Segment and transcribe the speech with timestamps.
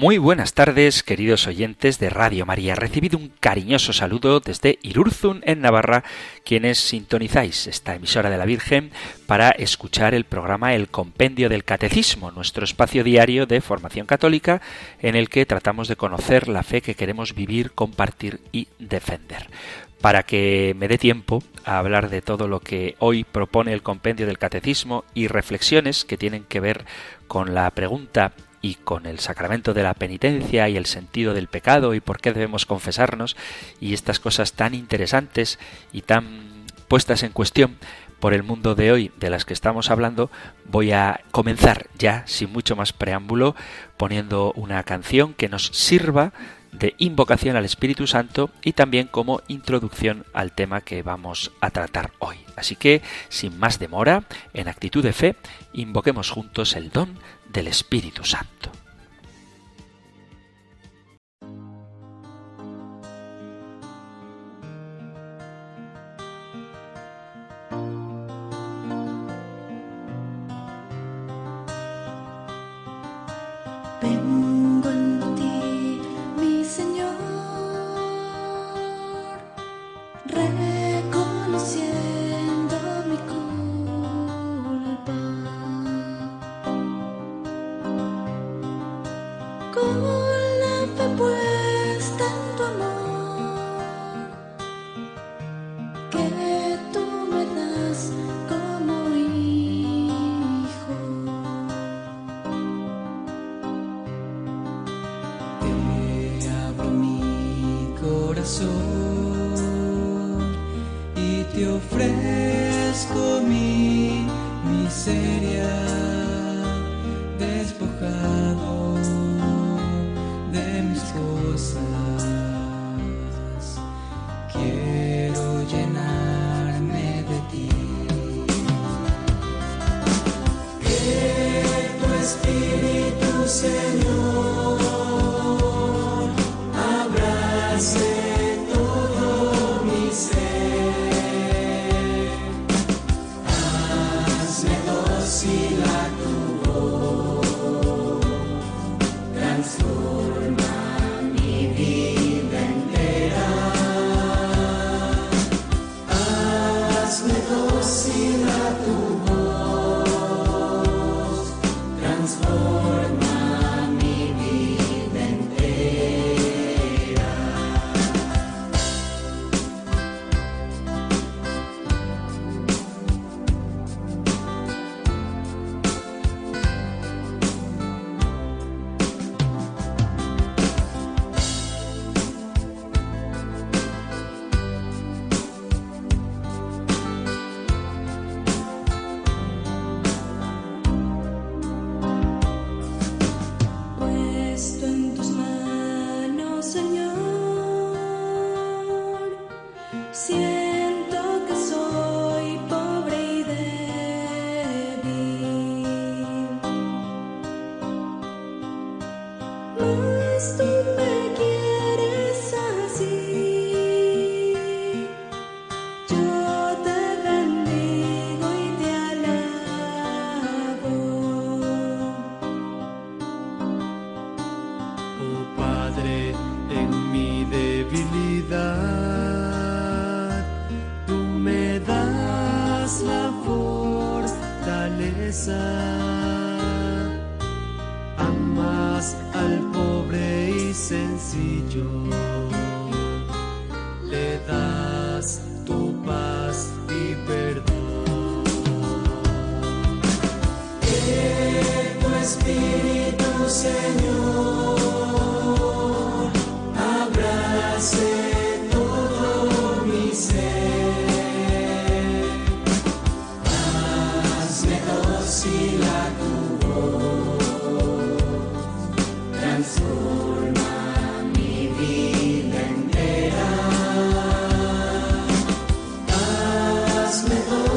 [0.00, 2.74] Muy buenas tardes, queridos oyentes de Radio María.
[2.74, 6.04] Recibido un cariñoso saludo desde Irurzun, en Navarra,
[6.42, 8.92] quienes sintonizáis esta emisora de la Virgen
[9.26, 14.62] para escuchar el programa El Compendio del Catecismo, nuestro espacio diario de formación católica
[15.00, 19.50] en el que tratamos de conocer la fe que queremos vivir, compartir y defender
[20.00, 24.26] para que me dé tiempo a hablar de todo lo que hoy propone el compendio
[24.26, 26.86] del catecismo y reflexiones que tienen que ver
[27.28, 31.94] con la pregunta y con el sacramento de la penitencia y el sentido del pecado
[31.94, 33.36] y por qué debemos confesarnos
[33.80, 35.58] y estas cosas tan interesantes
[35.92, 36.50] y tan
[36.88, 37.76] puestas en cuestión
[38.20, 40.30] por el mundo de hoy de las que estamos hablando,
[40.66, 43.56] voy a comenzar ya, sin mucho más preámbulo,
[43.96, 46.32] poniendo una canción que nos sirva
[46.80, 52.10] de invocación al Espíritu Santo y también como introducción al tema que vamos a tratar
[52.18, 52.38] hoy.
[52.56, 55.36] Así que, sin más demora, en actitud de fe,
[55.72, 57.18] invoquemos juntos el don
[57.52, 58.72] del Espíritu Santo.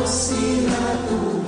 [0.03, 0.35] doce
[0.67, 1.42] na tua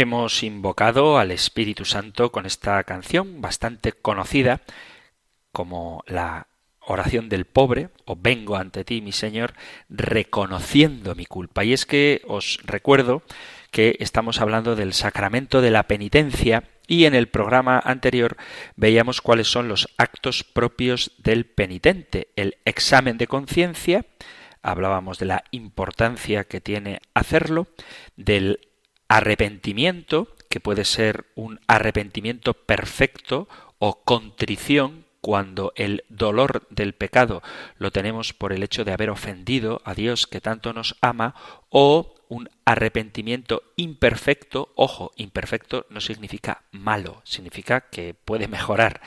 [0.00, 4.60] Hemos invocado al Espíritu Santo con esta canción bastante conocida
[5.50, 6.46] como la
[6.78, 9.54] oración del pobre, o vengo ante ti, mi Señor,
[9.88, 11.64] reconociendo mi culpa.
[11.64, 13.24] Y es que os recuerdo
[13.72, 18.36] que estamos hablando del sacramento de la penitencia y en el programa anterior
[18.76, 24.06] veíamos cuáles son los actos propios del penitente, el examen de conciencia,
[24.62, 27.66] hablábamos de la importancia que tiene hacerlo,
[28.14, 28.67] del
[29.08, 37.42] arrepentimiento, que puede ser un arrepentimiento perfecto o contrición cuando el dolor del pecado
[37.76, 41.34] lo tenemos por el hecho de haber ofendido a Dios que tanto nos ama,
[41.70, 49.00] o un arrepentimiento imperfecto, ojo, imperfecto no significa malo, significa que puede mejorar,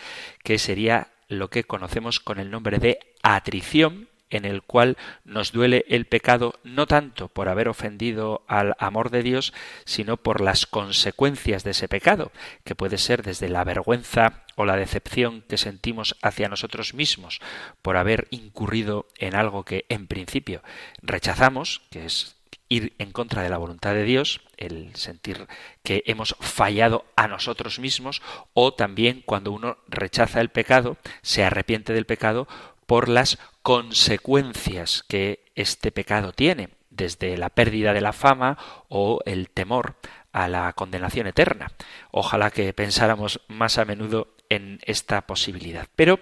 [0.43, 5.85] que sería lo que conocemos con el nombre de atrición, en el cual nos duele
[5.87, 9.53] el pecado no tanto por haber ofendido al amor de Dios,
[9.85, 12.31] sino por las consecuencias de ese pecado,
[12.63, 17.39] que puede ser desde la vergüenza o la decepción que sentimos hacia nosotros mismos
[17.81, 20.63] por haber incurrido en algo que en principio
[21.01, 22.35] rechazamos, que es
[22.71, 25.45] ir en contra de la voluntad de Dios, el sentir
[25.83, 28.21] que hemos fallado a nosotros mismos,
[28.53, 32.47] o también cuando uno rechaza el pecado, se arrepiente del pecado
[32.91, 38.57] por las consecuencias que este pecado tiene, desde la pérdida de la fama
[38.89, 39.95] o el temor
[40.33, 41.71] a la condenación eterna.
[42.11, 45.87] Ojalá que pensáramos más a menudo en esta posibilidad.
[45.95, 46.19] Pero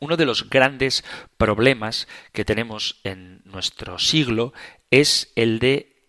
[0.00, 1.04] uno de los grandes
[1.36, 4.54] problemas que tenemos en nuestro siglo
[4.90, 6.02] es el de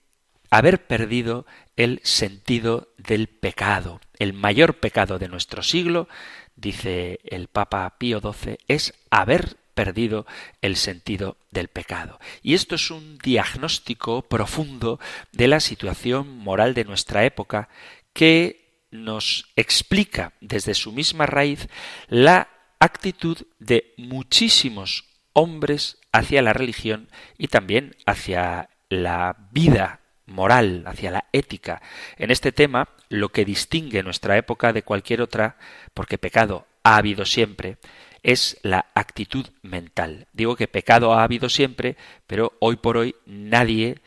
[0.49, 1.45] haber perdido
[1.75, 3.99] el sentido del pecado.
[4.19, 6.07] El mayor pecado de nuestro siglo,
[6.55, 10.27] dice el Papa Pío XII, es haber perdido
[10.61, 12.19] el sentido del pecado.
[12.43, 14.99] Y esto es un diagnóstico profundo
[15.31, 17.67] de la situación moral de nuestra época
[18.13, 21.67] que nos explica desde su misma raíz
[22.09, 22.47] la
[22.79, 27.09] actitud de muchísimos hombres hacia la religión
[27.39, 31.81] y también hacia la vida moral, hacia la ética.
[32.17, 35.57] En este tema, lo que distingue nuestra época de cualquier otra,
[35.95, 37.77] porque pecado ha habido siempre,
[38.23, 40.27] es la actitud mental.
[40.33, 41.97] Digo que pecado ha habido siempre,
[42.27, 43.99] pero hoy por hoy nadie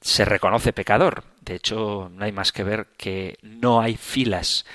[0.00, 1.24] se reconoce pecador.
[1.40, 4.66] De hecho, no hay más que ver que no hay filas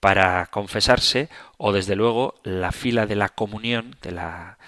[0.00, 4.58] para confesarse o desde luego la fila de la comunión, de la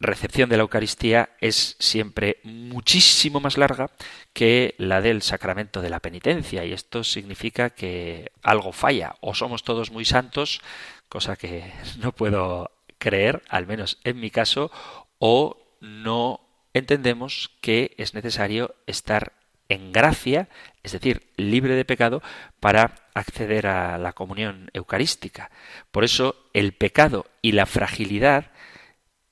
[0.00, 3.90] recepción de la Eucaristía es siempre muchísimo más larga
[4.32, 9.64] que la del sacramento de la penitencia y esto significa que algo falla o somos
[9.64, 10.60] todos muy santos,
[11.08, 14.70] cosa que no puedo creer, al menos en mi caso,
[15.18, 16.40] o no
[16.74, 19.32] entendemos que es necesario estar
[19.68, 20.48] en gracia,
[20.82, 22.22] es decir, libre de pecado,
[22.60, 25.50] para acceder a la comunión eucarística.
[25.90, 28.50] Por eso el pecado y la fragilidad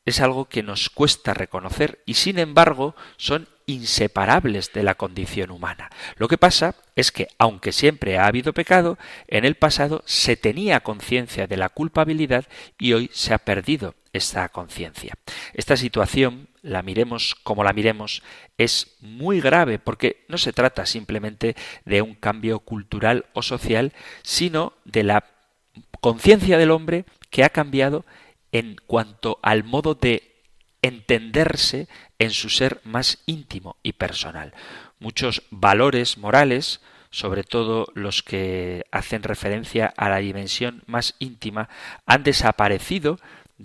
[0.06, 5.90] es algo que nos cuesta reconocer y sin embargo son inseparables de la condición humana.
[6.16, 8.96] Lo que pasa es que, aunque siempre ha habido pecado,
[9.26, 12.46] en el pasado se tenía conciencia de la culpabilidad
[12.78, 15.14] y hoy se ha perdido esta conciencia.
[15.52, 18.22] Esta situación, la miremos como la miremos,
[18.56, 24.72] es muy grave porque no se trata simplemente de un cambio cultural o social, sino
[24.84, 25.24] de la
[26.00, 28.04] conciencia del hombre que ha cambiado
[28.58, 30.40] en cuanto al modo de
[30.80, 34.54] entenderse en su ser más íntimo y personal.
[34.98, 41.68] Muchos valores morales, sobre todo los que hacen referencia a la dimensión más íntima,
[42.06, 43.18] han desaparecido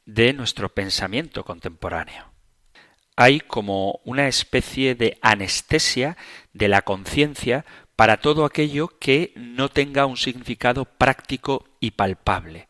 [0.06, 2.30] de nuestro pensamiento contemporáneo.
[3.16, 6.18] Hay como una especie de anestesia
[6.52, 7.64] de la conciencia
[7.96, 12.68] para todo aquello que no tenga un significado práctico y palpable.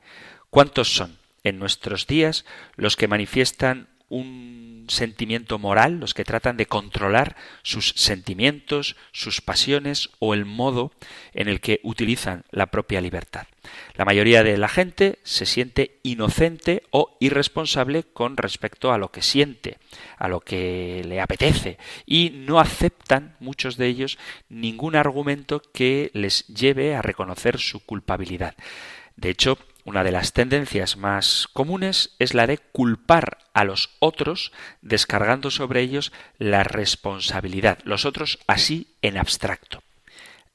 [0.51, 2.45] ¿Cuántos son en nuestros días
[2.75, 10.10] los que manifiestan un sentimiento moral, los que tratan de controlar sus sentimientos, sus pasiones
[10.19, 10.91] o el modo
[11.33, 13.48] en el que utilizan la propia libertad.
[13.95, 19.21] La mayoría de la gente se siente inocente o irresponsable con respecto a lo que
[19.21, 19.77] siente,
[20.17, 24.17] a lo que le apetece, y no aceptan muchos de ellos
[24.50, 28.55] ningún argumento que les lleve a reconocer su culpabilidad.
[29.15, 29.57] De hecho,
[29.91, 35.81] una de las tendencias más comunes es la de culpar a los otros descargando sobre
[35.81, 39.83] ellos la responsabilidad, los otros así en abstracto.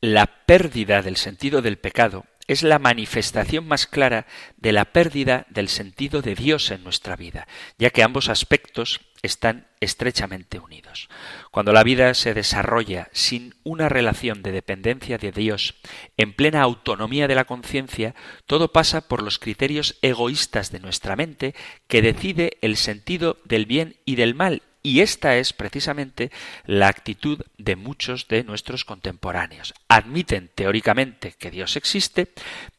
[0.01, 4.27] La pérdida del sentido del pecado es la manifestación más clara
[4.57, 9.67] de la pérdida del sentido de Dios en nuestra vida, ya que ambos aspectos están
[9.81, 11.09] estrechamente unidos.
[11.51, 15.75] Cuando la vida se desarrolla sin una relación de dependencia de Dios,
[16.17, 18.15] en plena autonomía de la conciencia,
[18.47, 21.55] todo pasa por los criterios egoístas de nuestra mente
[21.87, 26.31] que decide el sentido del bien y del mal y esta es precisamente
[26.65, 29.75] la actitud de muchos de nuestros contemporáneos.
[29.89, 32.29] Admiten teóricamente que Dios existe,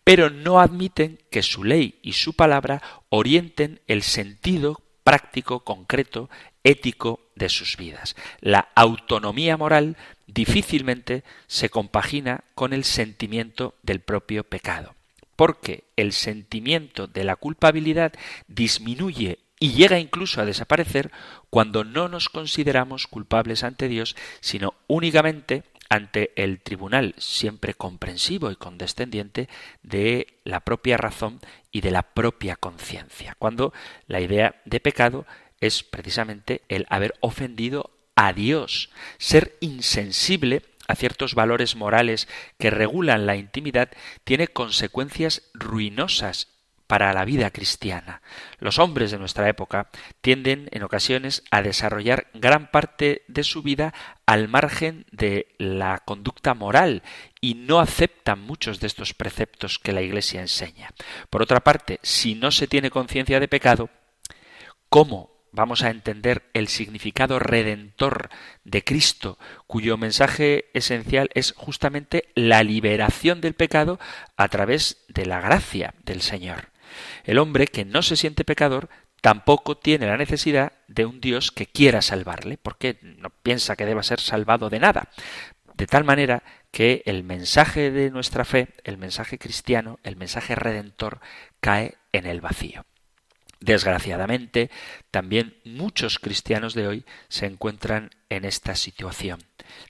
[0.05, 6.29] pero no admiten que su ley y su palabra orienten el sentido práctico, concreto,
[6.65, 8.17] ético de sus vidas.
[8.41, 9.95] La autonomía moral
[10.27, 14.95] difícilmente se compagina con el sentimiento del propio pecado,
[15.37, 18.11] porque el sentimiento de la culpabilidad
[18.49, 21.09] disminuye y llega incluso a desaparecer
[21.49, 28.55] cuando no nos consideramos culpables ante Dios, sino únicamente ante el tribunal siempre comprensivo y
[28.55, 29.49] condescendiente
[29.83, 31.39] de la propia razón
[31.71, 33.73] y de la propia conciencia, cuando
[34.07, 35.25] la idea de pecado
[35.59, 42.27] es precisamente el haber ofendido a Dios, ser insensible a ciertos valores morales
[42.57, 43.89] que regulan la intimidad
[44.23, 46.56] tiene consecuencias ruinosas
[46.87, 48.21] para la vida cristiana.
[48.59, 49.89] Los hombres de nuestra época
[50.21, 53.93] tienden en ocasiones a desarrollar gran parte de su vida
[54.25, 57.03] al margen de la conducta moral
[57.41, 60.91] y no aceptan muchos de estos preceptos que la Iglesia enseña.
[61.29, 63.89] Por otra parte, si no se tiene conciencia de pecado,
[64.89, 68.29] ¿cómo vamos a entender el significado redentor
[68.63, 73.99] de Cristo, cuyo mensaje esencial es justamente la liberación del pecado
[74.35, 76.69] a través de la gracia del Señor.
[77.23, 78.89] El hombre que no se siente pecador
[79.21, 84.03] tampoco tiene la necesidad de un Dios que quiera salvarle, porque no piensa que deba
[84.03, 85.09] ser salvado de nada.
[85.75, 91.19] De tal manera que el mensaje de nuestra fe, el mensaje cristiano, el mensaje redentor,
[91.59, 92.85] cae en el vacío.
[93.59, 94.69] Desgraciadamente,
[95.09, 99.39] también muchos cristianos de hoy se encuentran en esta situación,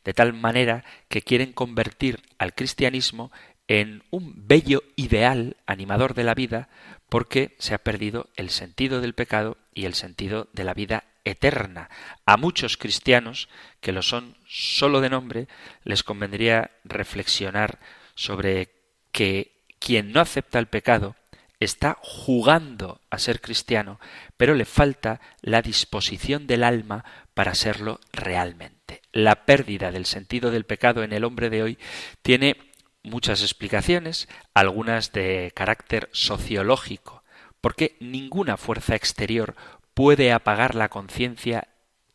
[0.05, 3.31] de tal manera que quieren convertir al cristianismo
[3.67, 6.69] en un bello ideal animador de la vida
[7.09, 11.89] porque se ha perdido el sentido del pecado y el sentido de la vida eterna.
[12.25, 13.49] A muchos cristianos,
[13.81, 15.47] que lo son solo de nombre,
[15.83, 17.79] les convendría reflexionar
[18.15, 18.69] sobre
[19.11, 21.15] que quien no acepta el pecado
[21.59, 23.99] está jugando a ser cristiano,
[24.37, 29.01] pero le falta la disposición del alma para serlo realmente.
[29.11, 31.77] La pérdida del sentido del pecado en el hombre de hoy
[32.21, 32.57] tiene
[33.09, 37.23] muchas explicaciones, algunas de carácter sociológico,
[37.61, 39.55] porque ninguna fuerza exterior
[39.93, 41.67] puede apagar la conciencia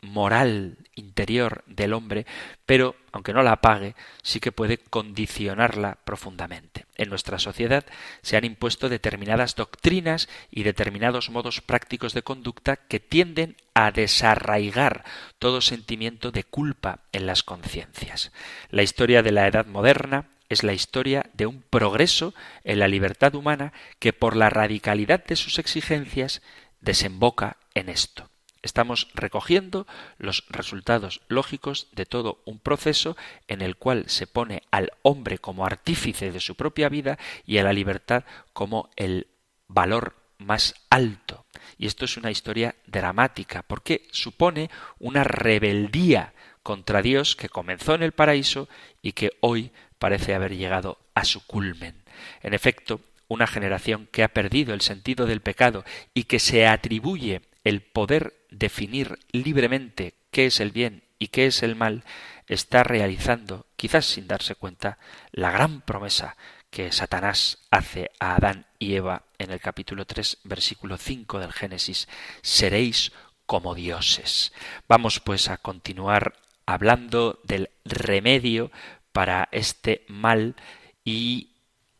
[0.02, 2.26] moral interior del hombre,
[2.66, 6.86] pero aunque no la apague, sí que puede condicionarla profundamente.
[6.96, 7.84] En nuestra sociedad
[8.20, 15.04] se han impuesto determinadas doctrinas y determinados modos prácticos de conducta que tienden a desarraigar
[15.38, 18.32] todo sentimiento de culpa en las conciencias.
[18.70, 23.34] La historia de la edad moderna es la historia de un progreso en la libertad
[23.34, 26.42] humana que por la radicalidad de sus exigencias
[26.80, 28.28] desemboca en esto.
[28.62, 29.86] Estamos recogiendo
[30.18, 33.16] los resultados lógicos de todo un proceso
[33.48, 37.64] en el cual se pone al hombre como artífice de su propia vida y a
[37.64, 39.26] la libertad como el
[39.66, 41.44] valor más alto.
[41.76, 48.02] Y esto es una historia dramática porque supone una rebeldía contra Dios que comenzó en
[48.02, 48.68] el paraíso
[49.02, 51.94] y que hoy parece haber llegado a su culmen.
[52.42, 57.42] En efecto, una generación que ha perdido el sentido del pecado y que se atribuye
[57.62, 62.02] el poder definir libremente qué es el bien y qué es el mal,
[62.48, 64.98] está realizando, quizás sin darse cuenta,
[65.30, 66.36] la gran promesa
[66.68, 72.08] que Satanás hace a Adán y Eva en el capítulo 3, versículo 5 del Génesis,
[72.42, 73.12] seréis
[73.46, 74.52] como dioses.
[74.88, 76.34] Vamos pues a continuar
[76.66, 78.72] hablando del remedio
[79.12, 80.56] para este mal
[81.04, 81.50] y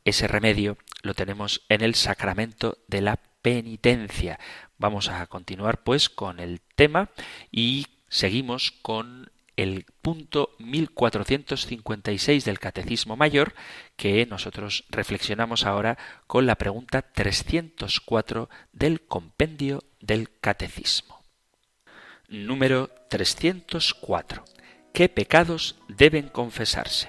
[0.04, 4.38] ese remedio lo tenemos en el sacramento de la penitencia.
[4.78, 7.10] Vamos a continuar pues con el tema
[7.50, 13.54] y seguimos con el punto 1456 del Catecismo Mayor,
[13.96, 21.22] que nosotros reflexionamos ahora con la pregunta 304 del compendio del Catecismo.
[22.28, 24.44] Número 304.
[24.92, 27.08] ¿Qué pecados deben confesarse?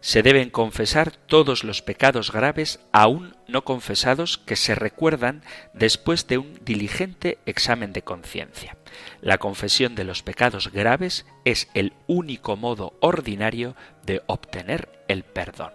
[0.00, 6.36] Se deben confesar todos los pecados graves aún no confesados que se recuerdan después de
[6.36, 8.76] un diligente examen de conciencia.
[9.22, 13.74] La confesión de los pecados graves es el único modo ordinario
[14.04, 15.72] de obtener el perdón.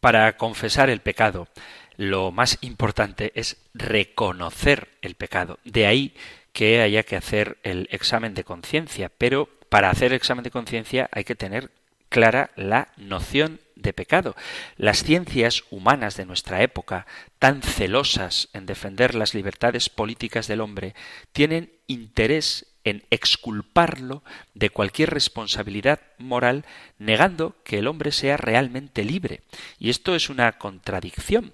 [0.00, 1.48] Para confesar el pecado,
[1.96, 5.58] lo más importante es reconocer el pecado.
[5.64, 6.14] De ahí
[6.54, 11.10] que haya que hacer el examen de conciencia, pero para hacer el examen de conciencia
[11.12, 11.70] hay que tener
[12.08, 14.36] clara la noción de pecado.
[14.76, 17.06] Las ciencias humanas de nuestra época,
[17.40, 20.94] tan celosas en defender las libertades políticas del hombre,
[21.32, 24.22] tienen interés en exculparlo
[24.54, 26.64] de cualquier responsabilidad moral,
[26.98, 29.42] negando que el hombre sea realmente libre.
[29.80, 31.52] Y esto es una contradicción,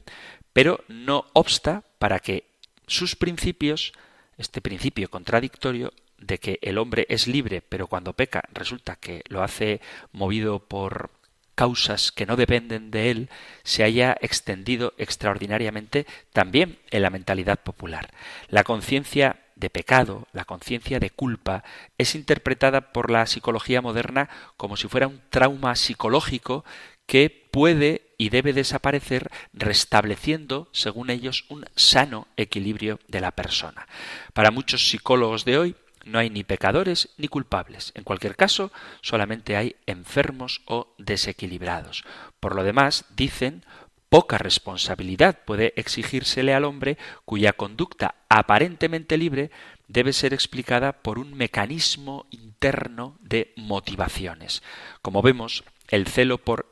[0.52, 2.44] pero no obsta para que
[2.86, 3.94] sus principios,
[4.40, 9.42] este principio contradictorio, de que el hombre es libre, pero cuando peca resulta que lo
[9.42, 9.80] hace
[10.12, 11.10] movido por
[11.54, 13.30] causas que no dependen de él,
[13.64, 18.10] se haya extendido extraordinariamente también en la mentalidad popular.
[18.48, 21.62] La conciencia de pecado, la conciencia de culpa,
[21.98, 26.64] es interpretada por la psicología moderna como si fuera un trauma psicológico
[27.06, 33.88] que puede y debe desaparecer restableciendo, según ellos, un sano equilibrio de la persona.
[34.34, 37.92] Para muchos psicólogos de hoy, no hay ni pecadores ni culpables.
[37.94, 42.04] En cualquier caso, solamente hay enfermos o desequilibrados.
[42.40, 43.64] Por lo demás, dicen,
[44.10, 49.50] poca responsabilidad puede exigírsele al hombre cuya conducta aparentemente libre
[49.88, 54.62] debe ser explicada por un mecanismo interno de motivaciones.
[55.00, 56.66] Como vemos, el celo por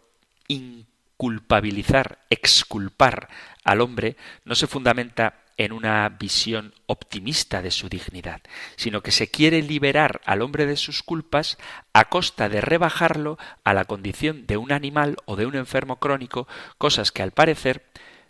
[1.18, 3.28] inculpabilizar, exculpar
[3.64, 8.40] al hombre no se fundamenta en una visión optimista de su dignidad,
[8.76, 11.59] sino que se quiere liberar al hombre de sus culpas
[11.92, 16.46] a costa de rebajarlo a la condición de un animal o de un enfermo crónico,
[16.78, 17.85] cosas que al parecer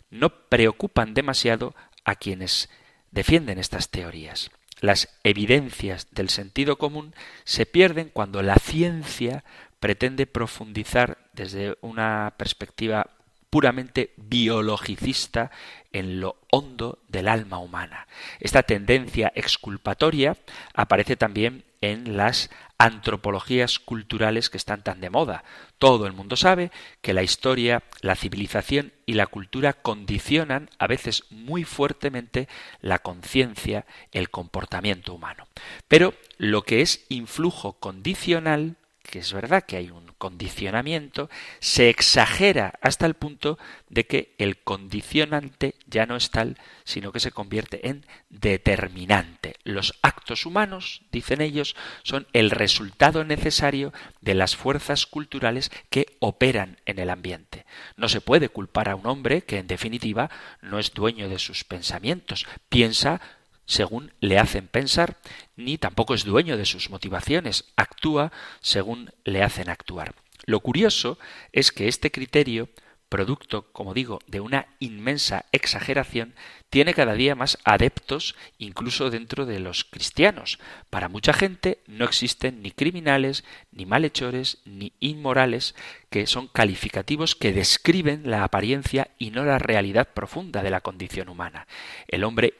[0.09, 2.71] no preocupan demasiado a quienes
[3.11, 4.49] defienden estas teorías.
[4.81, 9.43] Las evidencias del sentido común se pierden cuando la ciencia
[9.79, 13.09] pretende profundizar desde una perspectiva
[13.49, 15.51] puramente biologicista
[15.91, 18.07] en lo hondo del alma humana.
[18.39, 20.37] Esta tendencia exculpatoria
[20.73, 25.43] aparece también en las antropologías culturales que están tan de moda.
[25.79, 31.23] Todo el mundo sabe que la historia, la civilización y la cultura condicionan a veces
[31.29, 32.47] muy fuertemente
[32.81, 35.47] la conciencia, el comportamiento humano.
[35.87, 38.77] Pero lo que es influjo condicional
[39.09, 43.57] que es verdad que hay un condicionamiento, se exagera hasta el punto
[43.89, 49.55] de que el condicionante ya no es tal, sino que se convierte en determinante.
[49.63, 56.77] Los actos humanos, dicen ellos, son el resultado necesario de las fuerzas culturales que operan
[56.85, 57.65] en el ambiente.
[57.97, 60.29] No se puede culpar a un hombre que en definitiva
[60.61, 63.21] no es dueño de sus pensamientos, piensa
[63.69, 65.17] según le hacen pensar,
[65.55, 70.15] ni tampoco es dueño de sus motivaciones, actúa según le hacen actuar.
[70.45, 71.19] Lo curioso
[71.53, 72.69] es que este criterio,
[73.09, 76.33] producto, como digo, de una inmensa exageración,
[76.71, 80.57] tiene cada día más adeptos incluso dentro de los cristianos.
[80.89, 85.75] Para mucha gente no existen ni criminales, ni malhechores, ni inmorales,
[86.09, 91.29] que son calificativos que describen la apariencia y no la realidad profunda de la condición
[91.29, 91.67] humana.
[92.07, 92.55] El hombre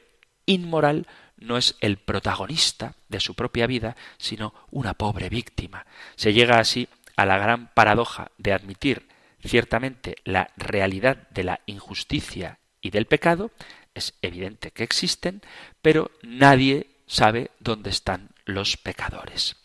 [0.50, 1.06] inmoral
[1.38, 5.86] no es el protagonista de su propia vida, sino una pobre víctima.
[6.16, 9.08] Se llega así a la gran paradoja de admitir
[9.44, 13.50] ciertamente la realidad de la injusticia y del pecado,
[13.94, 15.42] es evidente que existen,
[15.82, 19.56] pero nadie sabe dónde están los pecadores.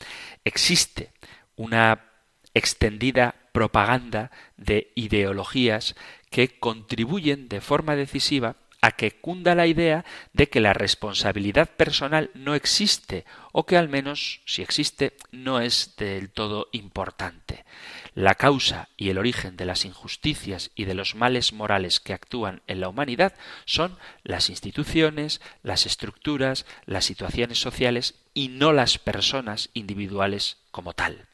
[0.44, 1.12] Existe
[1.56, 2.06] una
[2.54, 5.96] extendida propaganda de ideologías
[6.30, 12.30] que contribuyen de forma decisiva a que cunda la idea de que la responsabilidad personal
[12.36, 17.66] no existe o que al menos, si existe, no es del todo importante.
[18.14, 22.62] La causa y el origen de las injusticias y de los males morales que actúan
[22.68, 23.34] en la humanidad
[23.66, 31.26] son las instituciones, las estructuras, las situaciones sociales y no las personas individuales como tal.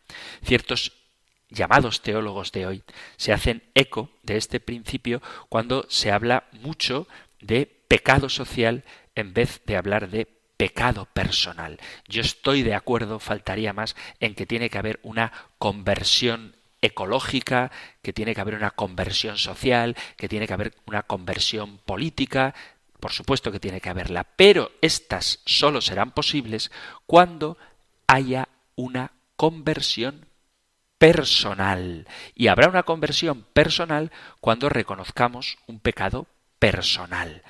[0.42, 0.94] Ciertos
[1.52, 2.84] llamados teólogos de hoy
[3.18, 7.08] se hacen eco de este principio cuando se habla mucho
[7.42, 8.84] de pecado social
[9.16, 10.28] en vez de hablar de
[10.58, 11.80] pecado personal.
[12.08, 18.14] Yo estoy de acuerdo, faltaría más, en que tiene que haber una conversión ecológica, que
[18.14, 22.54] tiene que haber una conversión social, que tiene que haber una conversión política,
[23.00, 26.72] por supuesto que tiene que haberla, pero estas solo serán posibles
[27.06, 27.58] cuando
[28.08, 30.28] haya una conversión
[30.98, 32.08] personal.
[32.36, 36.28] Y habrá una conversión personal cuando reconozcamos un pecado
[36.62, 37.42] personal.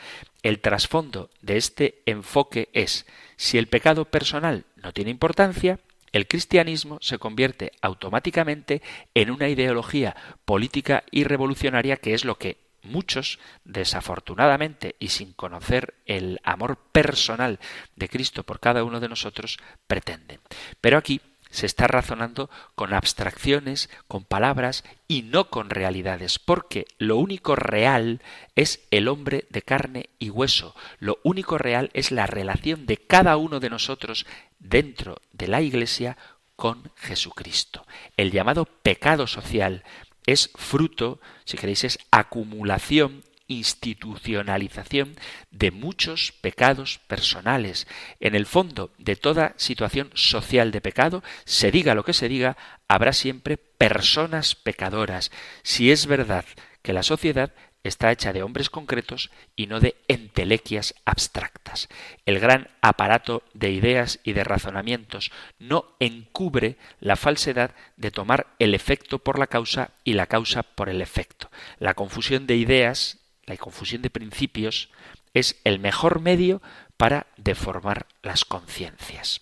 [0.41, 5.79] El trasfondo de este enfoque es, si el pecado personal no tiene importancia,
[6.13, 8.81] el cristianismo se convierte automáticamente
[9.13, 15.93] en una ideología política y revolucionaria que es lo que muchos, desafortunadamente y sin conocer
[16.05, 17.59] el amor personal
[17.97, 20.39] de Cristo por cada uno de nosotros, pretenden.
[20.79, 21.19] Pero aquí
[21.51, 28.21] se está razonando con abstracciones, con palabras y no con realidades, porque lo único real
[28.55, 33.37] es el hombre de carne y hueso, lo único real es la relación de cada
[33.37, 34.25] uno de nosotros
[34.59, 36.17] dentro de la Iglesia
[36.55, 37.85] con Jesucristo.
[38.17, 39.83] El llamado pecado social
[40.25, 45.15] es fruto, si queréis, es acumulación institucionalización
[45.51, 47.87] de muchos pecados personales.
[48.19, 52.57] En el fondo de toda situación social de pecado, se diga lo que se diga,
[52.87, 55.31] habrá siempre personas pecadoras.
[55.63, 56.45] Si es verdad
[56.81, 61.89] que la sociedad está hecha de hombres concretos y no de entelequias abstractas.
[62.25, 68.75] El gran aparato de ideas y de razonamientos no encubre la falsedad de tomar el
[68.75, 71.49] efecto por la causa y la causa por el efecto.
[71.79, 73.20] La confusión de ideas
[73.51, 74.89] la confusión de principios
[75.33, 76.61] es el mejor medio
[76.97, 79.41] para deformar las conciencias.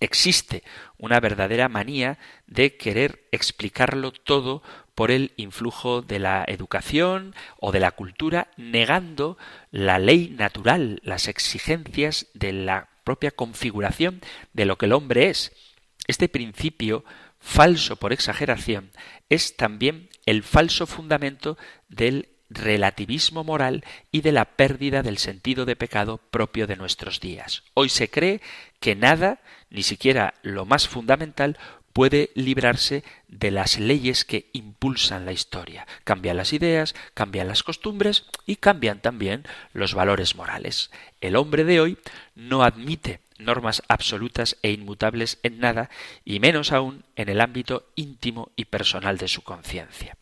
[0.00, 0.62] Existe
[0.96, 4.62] una verdadera manía de querer explicarlo todo
[4.94, 9.38] por el influjo de la educación o de la cultura, negando
[9.70, 14.20] la ley natural, las exigencias de la propia configuración
[14.52, 15.52] de lo que el hombre es.
[16.06, 17.04] Este principio
[17.40, 18.90] falso por exageración
[19.28, 21.56] es también el falso fundamento
[21.88, 27.62] del relativismo moral y de la pérdida del sentido de pecado propio de nuestros días.
[27.74, 28.40] Hoy se cree
[28.80, 31.58] que nada, ni siquiera lo más fundamental,
[31.92, 35.86] puede librarse de las leyes que impulsan la historia.
[36.04, 40.90] Cambian las ideas, cambian las costumbres y cambian también los valores morales.
[41.20, 41.98] El hombre de hoy
[42.34, 45.90] no admite normas absolutas e inmutables en nada,
[46.24, 50.16] y menos aún en el ámbito íntimo y personal de su conciencia.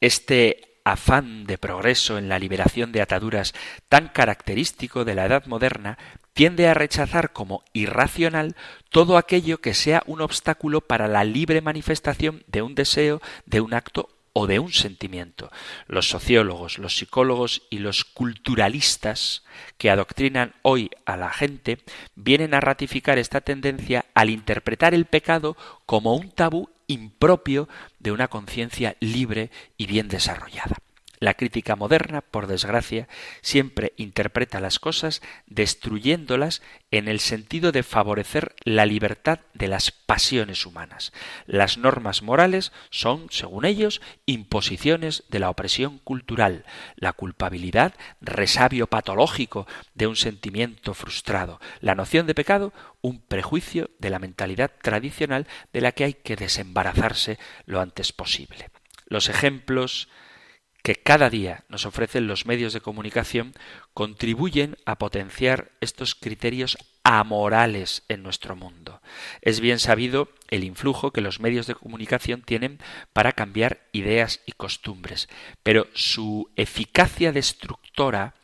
[0.00, 3.54] Este afán de progreso en la liberación de ataduras
[3.88, 5.98] tan característico de la edad moderna,
[6.32, 8.54] tiende a rechazar como irracional
[8.90, 13.74] todo aquello que sea un obstáculo para la libre manifestación de un deseo, de un
[13.74, 15.50] acto o de un sentimiento.
[15.88, 19.42] Los sociólogos, los psicólogos y los culturalistas
[19.78, 21.78] que adoctrinan hoy a la gente
[22.14, 27.68] vienen a ratificar esta tendencia al interpretar el pecado como un tabú impropio
[28.00, 30.76] de una conciencia libre y bien desarrollada.
[31.20, 33.08] La crítica moderna, por desgracia,
[33.40, 40.64] siempre interpreta las cosas destruyéndolas en el sentido de favorecer la libertad de las pasiones
[40.64, 41.12] humanas.
[41.46, 46.64] Las normas morales son, según ellos, imposiciones de la opresión cultural,
[46.96, 54.10] la culpabilidad, resabio patológico de un sentimiento frustrado, la noción de pecado, un prejuicio de
[54.10, 58.70] la mentalidad tradicional de la que hay que desembarazarse lo antes posible.
[59.06, 60.08] Los ejemplos
[60.88, 63.52] que cada día nos ofrecen los medios de comunicación
[63.92, 69.02] contribuyen a potenciar estos criterios amorales en nuestro mundo.
[69.42, 72.78] Es bien sabido el influjo que los medios de comunicación tienen
[73.12, 75.28] para cambiar ideas y costumbres,
[75.62, 78.34] pero su eficacia destructora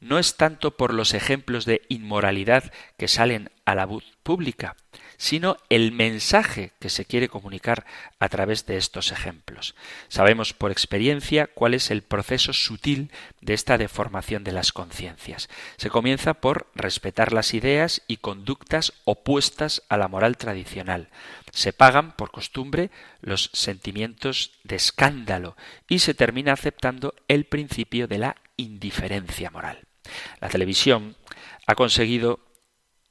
[0.00, 4.74] no es tanto por los ejemplos de inmoralidad que salen a la luz pública,
[5.22, 7.86] sino el mensaje que se quiere comunicar
[8.18, 9.76] a través de estos ejemplos.
[10.08, 15.48] Sabemos por experiencia cuál es el proceso sutil de esta deformación de las conciencias.
[15.76, 21.08] Se comienza por respetar las ideas y conductas opuestas a la moral tradicional.
[21.52, 25.56] Se pagan, por costumbre, los sentimientos de escándalo
[25.88, 29.86] y se termina aceptando el principio de la indiferencia moral.
[30.40, 31.14] La televisión
[31.68, 32.40] ha conseguido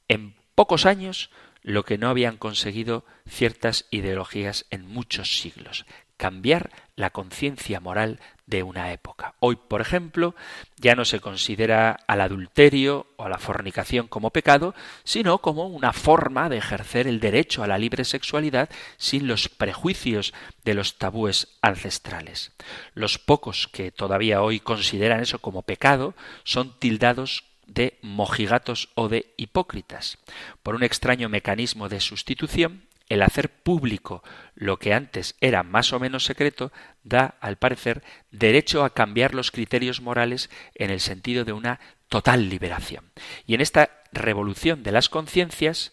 [0.08, 1.30] en pocos años
[1.62, 5.86] lo que no habían conseguido ciertas ideologías en muchos siglos
[6.22, 9.34] cambiar la conciencia moral de una época.
[9.40, 10.36] Hoy, por ejemplo,
[10.76, 14.72] ya no se considera al adulterio o a la fornicación como pecado,
[15.02, 20.32] sino como una forma de ejercer el derecho a la libre sexualidad sin los prejuicios
[20.64, 22.52] de los tabúes ancestrales.
[22.94, 29.34] Los pocos que todavía hoy consideran eso como pecado son tildados de mojigatos o de
[29.36, 30.18] hipócritas.
[30.62, 34.22] Por un extraño mecanismo de sustitución, el hacer público
[34.54, 36.72] lo que antes era más o menos secreto
[37.04, 42.48] da, al parecer, derecho a cambiar los criterios morales en el sentido de una total
[42.48, 43.10] liberación.
[43.46, 45.92] Y en esta revolución de las conciencias,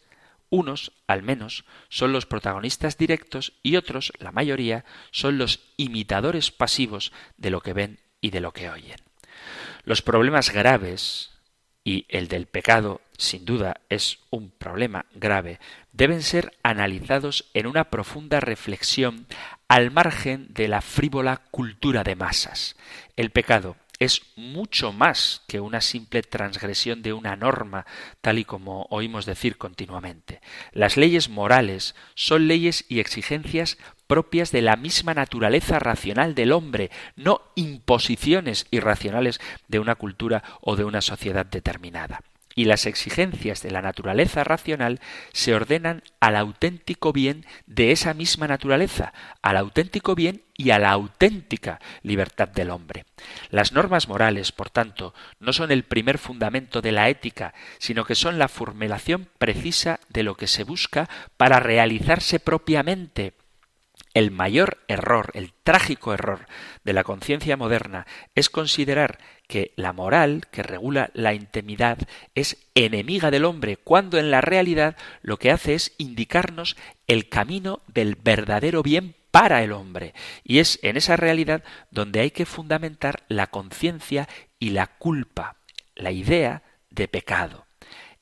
[0.50, 7.12] unos, al menos, son los protagonistas directos y otros, la mayoría, son los imitadores pasivos
[7.38, 9.00] de lo que ven y de lo que oyen.
[9.84, 11.32] Los problemas graves
[11.84, 15.60] y el del pecado sin duda es un problema grave,
[15.92, 19.28] deben ser analizados en una profunda reflexión
[19.68, 22.78] al margen de la frívola cultura de masas.
[23.18, 27.86] El pecado es mucho más que una simple transgresión de una norma,
[28.22, 30.40] tal y como oímos decir continuamente.
[30.72, 33.78] Las leyes morales son leyes y exigencias
[34.10, 40.76] propias de la misma naturaleza racional del hombre, no imposiciones irracionales de una cultura o
[40.76, 42.22] de una sociedad determinada
[42.56, 45.00] y las exigencias de la naturaleza racional
[45.32, 50.92] se ordenan al auténtico bien de esa misma naturaleza, al auténtico bien y a la
[50.92, 53.06] auténtica libertad del hombre.
[53.50, 58.16] Las normas morales, por tanto, no son el primer fundamento de la ética, sino que
[58.16, 63.36] son la formulación precisa de lo que se busca para realizarse propiamente
[64.14, 66.48] el mayor error, el trágico error
[66.84, 71.98] de la conciencia moderna es considerar que la moral que regula la intimidad
[72.36, 76.76] es enemiga del hombre, cuando en la realidad lo que hace es indicarnos
[77.08, 80.14] el camino del verdadero bien para el hombre.
[80.44, 84.28] Y es en esa realidad donde hay que fundamentar la conciencia
[84.60, 85.58] y la culpa,
[85.96, 87.66] la idea de pecado.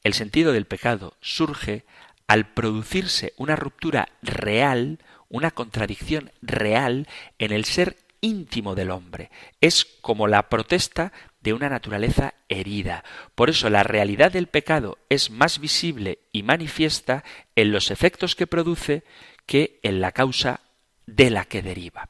[0.04, 1.86] El sentido del pecado surge
[2.28, 7.08] al producirse una ruptura real, una contradicción real
[7.40, 9.30] en el ser íntimo del hombre.
[9.62, 11.12] Es como la protesta
[11.42, 13.04] de una naturaleza herida.
[13.36, 17.24] Por eso la realidad del pecado es más visible y manifiesta
[17.56, 19.04] en los efectos que produce
[19.46, 20.62] que en la causa
[21.06, 22.10] de la que deriva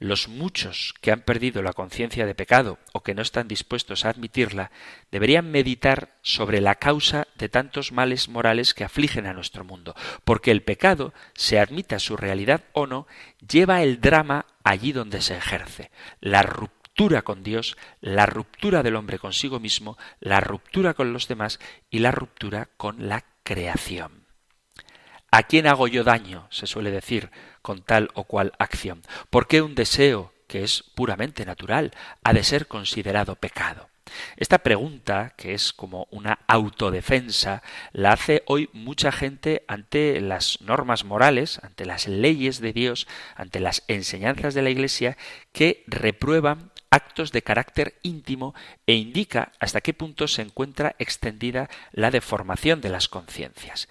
[0.00, 4.08] los muchos que han perdido la conciencia de pecado o que no están dispuestos a
[4.08, 4.72] admitirla,
[5.12, 10.50] deberían meditar sobre la causa de tantos males morales que afligen a nuestro mundo, porque
[10.50, 13.06] el pecado, se admita su realidad o no,
[13.46, 19.18] lleva el drama allí donde se ejerce, la ruptura con Dios, la ruptura del hombre
[19.18, 21.60] consigo mismo, la ruptura con los demás
[21.90, 24.19] y la ruptura con la creación.
[25.30, 26.46] ¿A quién hago yo daño?
[26.50, 27.30] se suele decir
[27.62, 29.02] con tal o cual acción.
[29.30, 31.92] ¿Por qué un deseo, que es puramente natural,
[32.24, 33.90] ha de ser considerado pecado?
[34.36, 37.62] Esta pregunta, que es como una autodefensa,
[37.92, 43.60] la hace hoy mucha gente ante las normas morales, ante las leyes de Dios, ante
[43.60, 45.16] las enseñanzas de la Iglesia,
[45.52, 48.54] que reprueban actos de carácter íntimo
[48.86, 53.88] e indica hasta qué punto se encuentra extendida la deformación de las conciencias.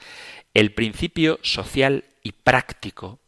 [0.54, 3.20] El principio social y práctico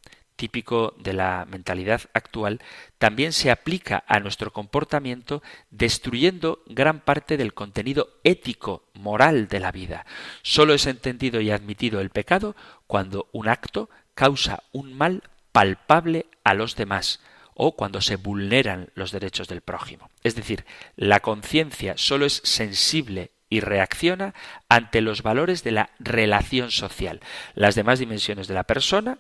[0.42, 2.62] típico de la mentalidad actual,
[2.98, 9.72] también se aplica a nuestro comportamiento destruyendo gran parte del contenido ético, moral de la
[9.72, 10.04] vida.
[10.42, 12.56] Solo es entendido y admitido el pecado
[12.88, 17.20] cuando un acto causa un mal palpable a los demás
[17.54, 20.10] o cuando se vulneran los derechos del prójimo.
[20.24, 24.34] Es decir, la conciencia solo es sensible y reacciona
[24.70, 27.20] ante los valores de la relación social.
[27.54, 29.20] Las demás dimensiones de la persona,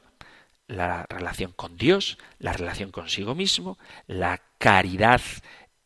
[0.68, 5.22] la relación con Dios, la relación consigo mismo, la caridad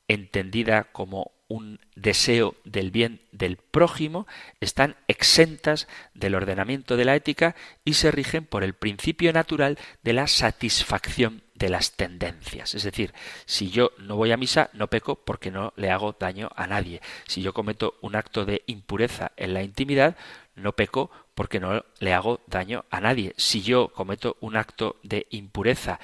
[0.08, 4.28] entendida como un deseo del bien del prójimo,
[4.60, 10.14] están exentas del ordenamiento de la ética y se rigen por el principio natural de
[10.14, 12.76] la satisfacción de las tendencias.
[12.76, 13.14] Es decir,
[13.46, 17.02] si yo no voy a misa, no peco porque no le hago daño a nadie.
[17.28, 20.16] Si yo cometo un acto de impureza en la intimidad,
[20.56, 23.34] no peco porque no le hago daño a nadie.
[23.38, 26.00] Si yo cometo un acto de impureza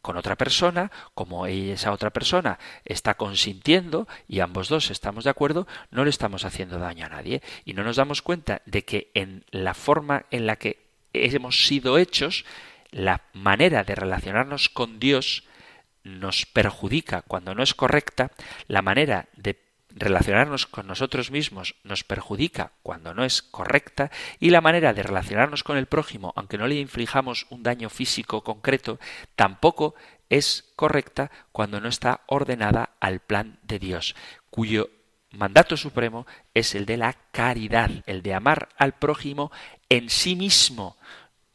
[0.00, 5.66] con otra persona, como esa otra persona está consintiendo y ambos dos estamos de acuerdo,
[5.90, 9.46] no le estamos haciendo daño a nadie y no nos damos cuenta de que en
[9.50, 12.44] la forma en la que hemos sido hechos,
[12.94, 15.42] la manera de relacionarnos con Dios
[16.04, 18.30] nos perjudica cuando no es correcta,
[18.68, 19.58] la manera de
[19.90, 25.64] relacionarnos con nosotros mismos nos perjudica cuando no es correcta y la manera de relacionarnos
[25.64, 29.00] con el prójimo, aunque no le inflijamos un daño físico concreto,
[29.34, 29.96] tampoco
[30.30, 34.14] es correcta cuando no está ordenada al plan de Dios,
[34.50, 34.88] cuyo
[35.32, 39.50] mandato supremo es el de la caridad, el de amar al prójimo
[39.88, 40.96] en sí mismo,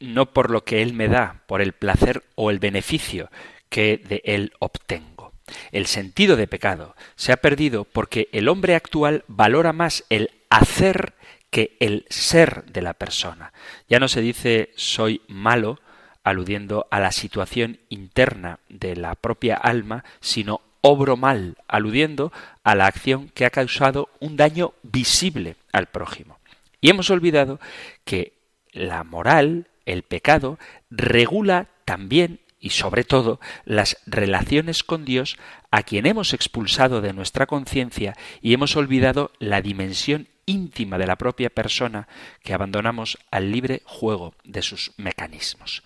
[0.00, 3.30] no por lo que él me da, por el placer o el beneficio
[3.68, 5.32] que de él obtengo.
[5.72, 11.14] El sentido de pecado se ha perdido porque el hombre actual valora más el hacer
[11.50, 13.52] que el ser de la persona.
[13.88, 15.80] Ya no se dice soy malo,
[16.22, 22.32] aludiendo a la situación interna de la propia alma, sino obro mal, aludiendo
[22.62, 26.38] a la acción que ha causado un daño visible al prójimo.
[26.80, 27.60] Y hemos olvidado
[28.04, 28.32] que
[28.72, 30.58] la moral, el pecado,
[30.90, 35.38] regula también y sobre todo las relaciones con Dios
[35.70, 41.16] a quien hemos expulsado de nuestra conciencia y hemos olvidado la dimensión íntima de la
[41.16, 42.08] propia persona
[42.42, 45.82] que abandonamos al libre juego de sus mecanismos.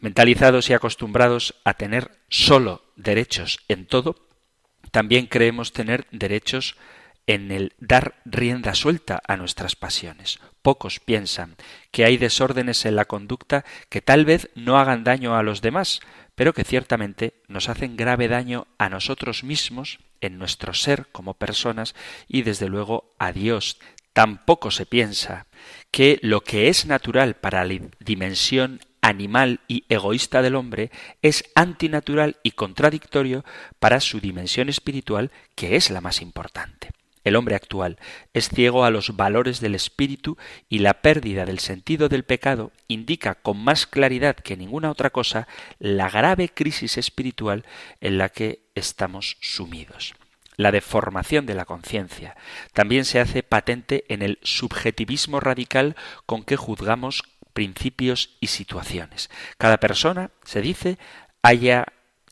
[0.00, 4.16] Mentalizados y acostumbrados a tener solo derechos en todo,
[4.92, 6.76] también creemos tener derechos
[7.26, 10.38] en el dar rienda suelta a nuestras pasiones.
[10.62, 11.56] Pocos piensan
[11.90, 16.00] que hay desórdenes en la conducta que tal vez no hagan daño a los demás,
[16.34, 21.94] pero que ciertamente nos hacen grave daño a nosotros mismos, en nuestro ser como personas
[22.26, 23.78] y desde luego a Dios.
[24.12, 25.46] Tampoco se piensa
[25.90, 30.90] que lo que es natural para la dimensión animal y egoísta del hombre
[31.22, 33.44] es antinatural y contradictorio
[33.78, 36.90] para su dimensión espiritual, que es la más importante.
[37.26, 37.98] El hombre actual
[38.34, 43.34] es ciego a los valores del espíritu y la pérdida del sentido del pecado indica
[43.34, 45.48] con más claridad que ninguna otra cosa
[45.80, 47.64] la grave crisis espiritual
[48.00, 50.14] en la que estamos sumidos.
[50.54, 52.36] La deformación de la conciencia
[52.72, 59.30] también se hace patente en el subjetivismo radical con que juzgamos principios y situaciones.
[59.58, 60.96] Cada persona, se dice,
[61.42, 61.86] haya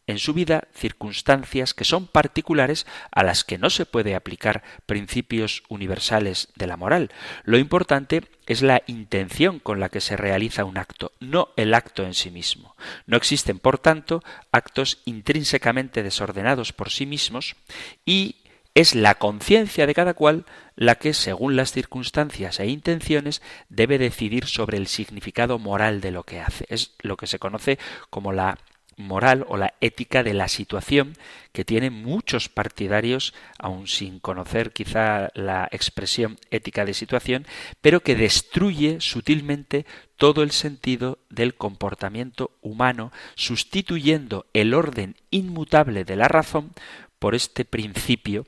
[0.06, 5.62] en su vida circunstancias que son particulares a las que no se puede aplicar principios
[5.68, 7.10] universales de la moral.
[7.44, 12.04] Lo importante es la intención con la que se realiza un acto, no el acto
[12.04, 12.76] en sí mismo.
[13.06, 17.56] No existen, por tanto, actos intrínsecamente desordenados por sí mismos
[18.04, 18.36] y
[18.74, 24.46] es la conciencia de cada cual la que, según las circunstancias e intenciones, debe decidir
[24.46, 26.66] sobre el significado moral de lo que hace.
[26.68, 27.78] Es lo que se conoce
[28.10, 28.58] como la
[28.96, 31.14] moral o la ética de la situación
[31.52, 37.46] que tiene muchos partidarios, aun sin conocer quizá la expresión ética de situación,
[37.80, 46.16] pero que destruye sutilmente todo el sentido del comportamiento humano, sustituyendo el orden inmutable de
[46.16, 46.72] la razón
[47.18, 48.46] por este principio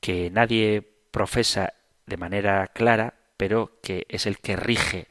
[0.00, 1.74] que nadie profesa
[2.06, 5.08] de manera clara, pero que es el que rige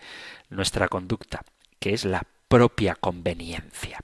[0.50, 1.44] nuestra conducta,
[1.80, 4.00] que es la propia conveniencia.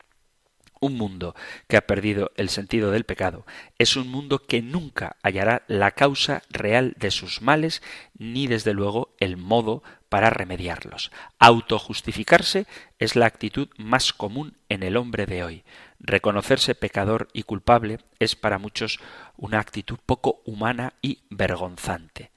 [0.84, 1.36] Un mundo
[1.68, 3.46] que ha perdido el sentido del pecado
[3.78, 7.84] es un mundo que nunca hallará la causa real de sus males
[8.18, 11.12] ni desde luego el modo para remediarlos.
[11.38, 12.66] Autojustificarse
[12.98, 15.64] es la actitud más común en el hombre de hoy.
[16.00, 19.00] Reconocerse pecador y culpable es para muchos
[19.38, 22.32] una actitud poco humana y vergonzante.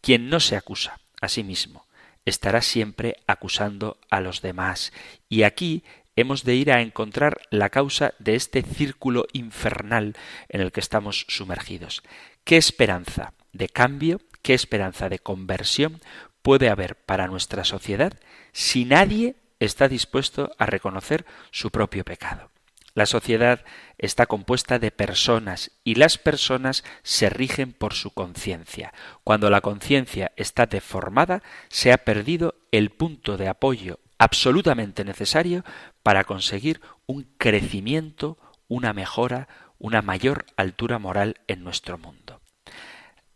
[0.00, 1.88] Quien no se acusa a sí mismo
[2.28, 4.92] estará siempre acusando a los demás.
[5.28, 5.82] Y aquí
[6.20, 10.16] hemos de ir a encontrar la causa de este círculo infernal
[10.48, 12.02] en el que estamos sumergidos.
[12.44, 16.00] ¿Qué esperanza de cambio, qué esperanza de conversión
[16.42, 18.14] puede haber para nuestra sociedad
[18.52, 22.50] si nadie está dispuesto a reconocer su propio pecado?
[22.94, 23.64] La sociedad
[23.96, 28.92] está compuesta de personas y las personas se rigen por su conciencia.
[29.22, 35.64] Cuando la conciencia está deformada, se ha perdido el punto de apoyo absolutamente necesario
[36.08, 39.46] para conseguir un crecimiento, una mejora,
[39.76, 42.40] una mayor altura moral en nuestro mundo.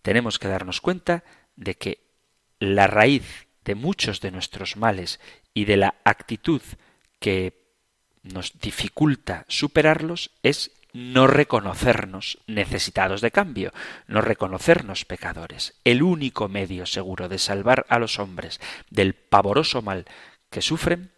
[0.00, 1.22] Tenemos que darnos cuenta
[1.54, 1.98] de que
[2.60, 5.20] la raíz de muchos de nuestros males
[5.52, 6.62] y de la actitud
[7.20, 7.76] que
[8.22, 13.74] nos dificulta superarlos es no reconocernos necesitados de cambio,
[14.06, 15.78] no reconocernos pecadores.
[15.84, 20.06] El único medio seguro de salvar a los hombres del pavoroso mal
[20.48, 21.10] que sufren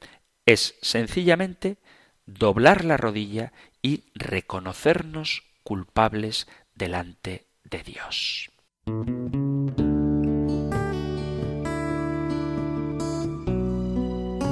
[0.47, 1.79] es sencillamente
[2.27, 8.51] doblar la rodilla y reconocernos culpables delante de Dios.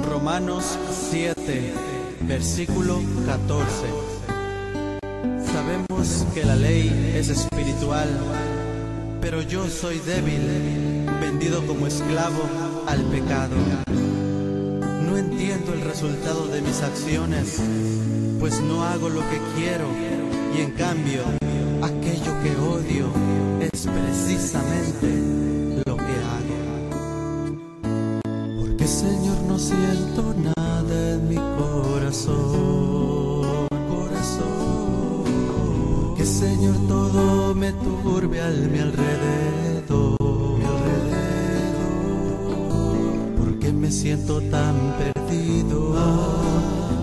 [0.09, 0.77] Romanos
[1.11, 1.73] 7,
[2.21, 3.87] versículo 14.
[5.45, 8.09] Sabemos que la ley es espiritual,
[9.21, 12.49] pero yo soy débil, vendido como esclavo
[12.87, 13.55] al pecado
[15.13, 17.61] no entiendo el resultado de mis acciones,
[18.39, 19.85] pues no hago lo que quiero
[20.57, 21.21] y en cambio
[21.83, 23.11] aquello que odio
[23.59, 26.57] es precisamente lo que hago.
[28.59, 32.47] Porque Señor no siento nada en mi corazón,
[33.69, 35.25] corazón.
[36.07, 40.17] Porque Señor todo me turbe al mi alrededor,
[43.83, 45.93] me siento tan perdido,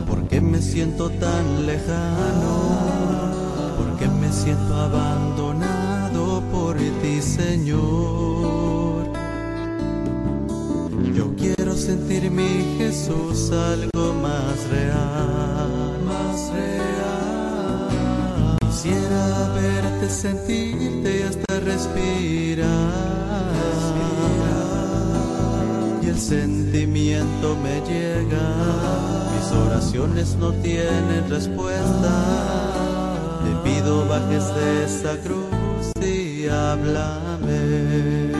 [0.08, 3.20] porque me siento tan lejano
[4.08, 9.12] me siento abandonado por ti, Señor.
[11.14, 17.88] Yo quiero sentir mi Jesús algo más real, más real.
[18.60, 23.20] Quisiera verte, sentirte y hasta respirar.
[26.20, 28.46] Sentimiento me llega,
[29.34, 32.60] mis oraciones no tienen respuesta
[33.64, 38.39] pido bajes de esa cruz y háblame.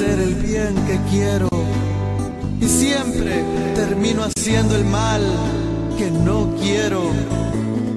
[0.00, 1.48] hacer el bien que quiero
[2.58, 3.44] y siempre
[3.74, 5.20] termino haciendo el mal
[5.98, 7.10] que no quiero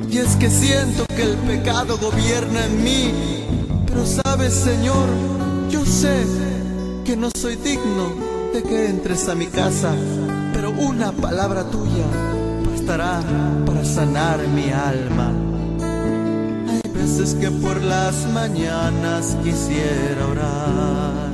[0.09, 3.11] y es que siento que el pecado gobierna en mí.
[3.87, 5.07] Pero sabes, Señor,
[5.69, 6.25] yo sé
[7.05, 8.13] que no soy digno
[8.53, 9.95] de que entres a mi casa.
[10.53, 12.05] Pero una palabra tuya
[12.69, 13.21] bastará
[13.65, 15.31] para sanar mi alma.
[16.69, 21.32] Hay veces que por las mañanas quisiera orar.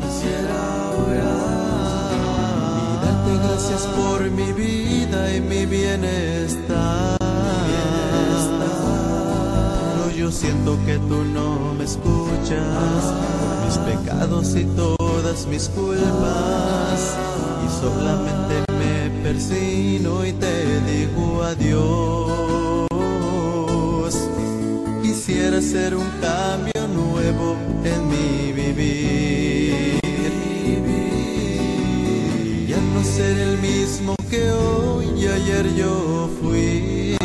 [3.43, 7.19] Gracias por mi vida y mi bienestar
[10.19, 13.03] yo siento que tú no me escuchas
[13.39, 17.15] por mis pecados y todas mis culpas.
[17.65, 22.89] Y solamente me persino y te digo adiós.
[25.01, 29.98] Quisiera hacer un cambio nuevo en mi vivir.
[33.09, 37.17] Ser el mismo que hoy y ayer yo fui.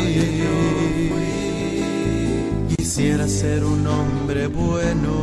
[2.75, 5.21] Quisiera ser un hombre bueno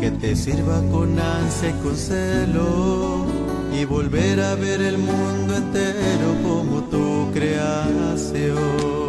[0.00, 3.26] que te sirva con ansia y con celo
[3.72, 9.03] y volver a ver el mundo entero como tu creación.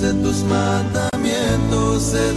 [0.00, 2.32] De tus mandamientos se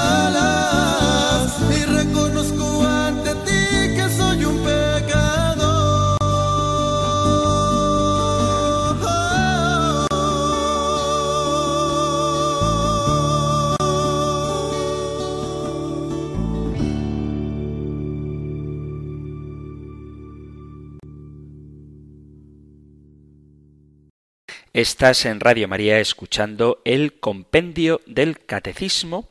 [0.00, 0.40] derrotan
[24.72, 29.28] Estás en Radio María escuchando el Compendio del Catecismo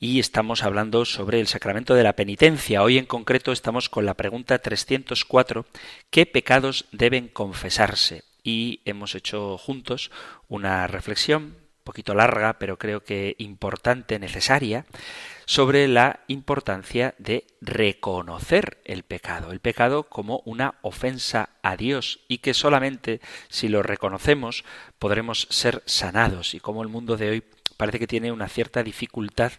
[0.00, 2.82] y estamos hablando sobre el sacramento de la penitencia.
[2.82, 5.66] Hoy en concreto estamos con la pregunta 304,
[6.10, 8.24] ¿qué pecados deben confesarse?
[8.42, 10.10] Y hemos hecho juntos
[10.48, 14.86] una reflexión, un poquito larga, pero creo que importante, necesaria,
[15.46, 22.38] sobre la importancia de reconocer el pecado, el pecado como una ofensa a Dios y
[22.38, 24.64] que solamente si lo reconocemos
[24.98, 27.42] podremos ser sanados y como el mundo de hoy
[27.78, 29.52] parece que tiene una cierta dificultad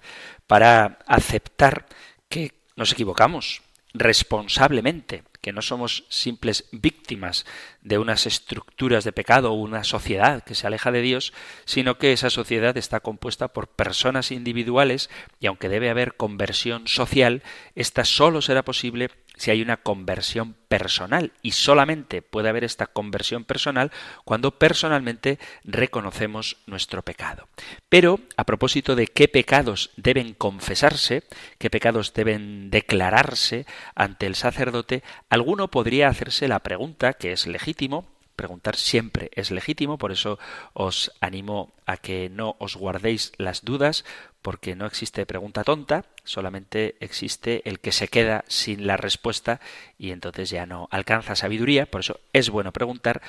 [0.46, 1.88] para aceptar
[2.28, 3.64] que nos equivocamos
[3.94, 7.46] responsablemente, que no somos simples víctimas
[7.82, 11.34] de unas estructuras de pecado o una sociedad que se aleja de Dios,
[11.66, 15.10] sino que esa sociedad está compuesta por personas individuales
[15.40, 17.42] y aunque debe haber conversión social,
[17.74, 19.10] esta solo será posible
[19.40, 23.90] si hay una conversión personal y solamente puede haber esta conversión personal
[24.26, 27.48] cuando personalmente reconocemos nuestro pecado.
[27.88, 31.24] Pero a propósito de qué pecados deben confesarse,
[31.58, 33.66] qué pecados deben declararse
[33.96, 39.98] ante el sacerdote, alguno podría hacerse la pregunta que es legítimo, preguntar siempre es legítimo,
[39.98, 40.40] por eso
[40.72, 44.06] os animo a que no os guardéis las dudas,
[44.42, 49.60] porque no existe pregunta tonta, solamente existe el que se queda sin la respuesta
[49.98, 53.22] y entonces ya no alcanza sabiduría, por eso es bueno preguntar.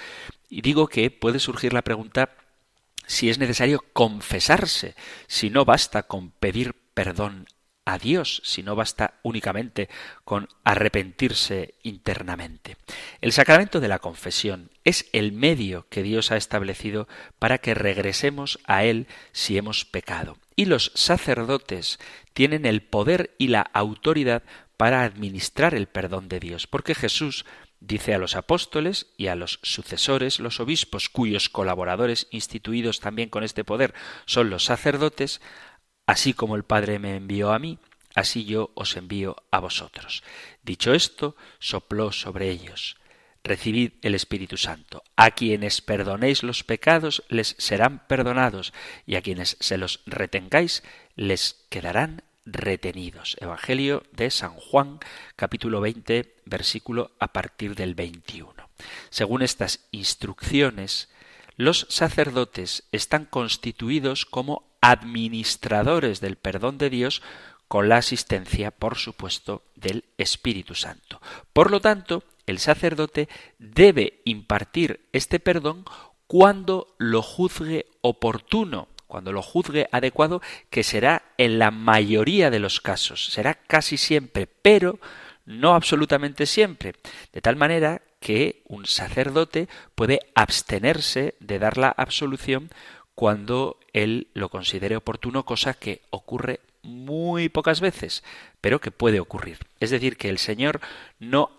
[0.49, 2.31] Y digo que puede surgir la pregunta
[3.09, 4.95] si es necesario confesarse,
[5.27, 7.49] si no basta con pedir perdón
[7.93, 9.89] a Dios, si no basta únicamente
[10.25, 12.77] con arrepentirse internamente.
[13.21, 18.59] El sacramento de la confesión es el medio que Dios ha establecido para que regresemos
[18.65, 21.99] a Él si hemos pecado y los sacerdotes
[22.35, 24.43] tienen el poder y la autoridad
[24.77, 27.47] para administrar el perdón de Dios, porque Jesús
[27.81, 33.43] dice a los apóstoles y a los sucesores, los obispos, cuyos colaboradores instituidos también con
[33.43, 33.95] este poder
[34.27, 35.41] son los sacerdotes,
[36.11, 37.79] así como el Padre me envió a mí,
[38.15, 40.25] así yo os envío a vosotros.
[40.63, 42.97] Dicho esto, sopló sobre ellos
[43.43, 45.03] recibid el Espíritu Santo.
[45.17, 48.75] A quienes perdonéis los pecados les serán perdonados
[49.07, 50.83] y a quienes se los retengáis
[51.17, 53.39] les quedarán retenidos.
[53.41, 54.99] Evangelio de San Juan,
[55.37, 58.53] capítulo 20, versículo a partir del 21.
[59.09, 61.09] Según estas instrucciones,
[61.61, 67.21] los sacerdotes están constituidos como administradores del perdón de Dios
[67.69, 71.21] con la asistencia, por supuesto, del Espíritu Santo.
[71.53, 75.85] Por lo tanto, el sacerdote debe impartir este perdón
[76.27, 80.41] cuando lo juzgue oportuno, cuando lo juzgue adecuado,
[80.71, 84.99] que será en la mayoría de los casos, será casi siempre, pero
[85.45, 86.95] no absolutamente siempre,
[87.35, 92.71] de tal manera que un sacerdote puede abstenerse de dar la absolución
[93.15, 98.23] cuando él lo considere oportuno, cosa que ocurre muy pocas veces,
[98.61, 99.59] pero que puede ocurrir.
[99.81, 100.81] Es decir, que el Señor
[101.19, 101.51] no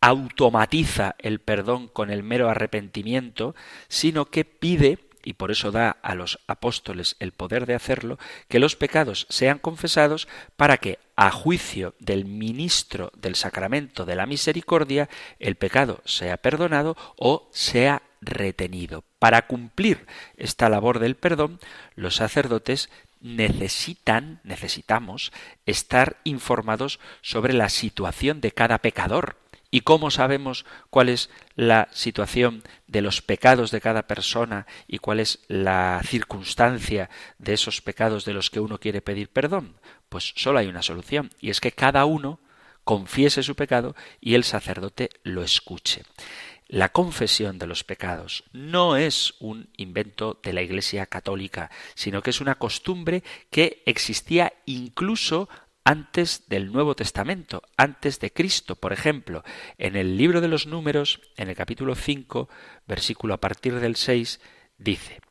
[0.00, 3.54] automatiza el perdón con el mero arrepentimiento,
[3.88, 8.18] sino que pide y por eso da a los apóstoles el poder de hacerlo,
[8.48, 10.26] que los pecados sean confesados
[10.56, 16.96] para que, a juicio del ministro del sacramento de la misericordia, el pecado sea perdonado
[17.18, 19.04] o sea retenido.
[19.18, 20.06] Para cumplir
[20.38, 21.60] esta labor del perdón,
[21.94, 22.88] los sacerdotes
[23.20, 25.30] necesitan, necesitamos
[25.66, 29.36] estar informados sobre la situación de cada pecador
[29.70, 35.20] ¿Y cómo sabemos cuál es la situación de los pecados de cada persona y cuál
[35.20, 39.76] es la circunstancia de esos pecados de los que uno quiere pedir perdón?
[40.08, 42.40] Pues solo hay una solución, y es que cada uno
[42.84, 46.04] confiese su pecado y el sacerdote lo escuche.
[46.68, 52.30] La confesión de los pecados no es un invento de la Iglesia católica, sino que
[52.30, 55.50] es una costumbre que existía incluso
[55.88, 58.76] antes del Nuevo Testamento, antes de Cristo.
[58.76, 59.42] Por ejemplo,
[59.78, 62.50] en el libro de los números, en el capítulo 5,
[62.86, 64.38] versículo a partir del 6,
[64.76, 65.22] dice,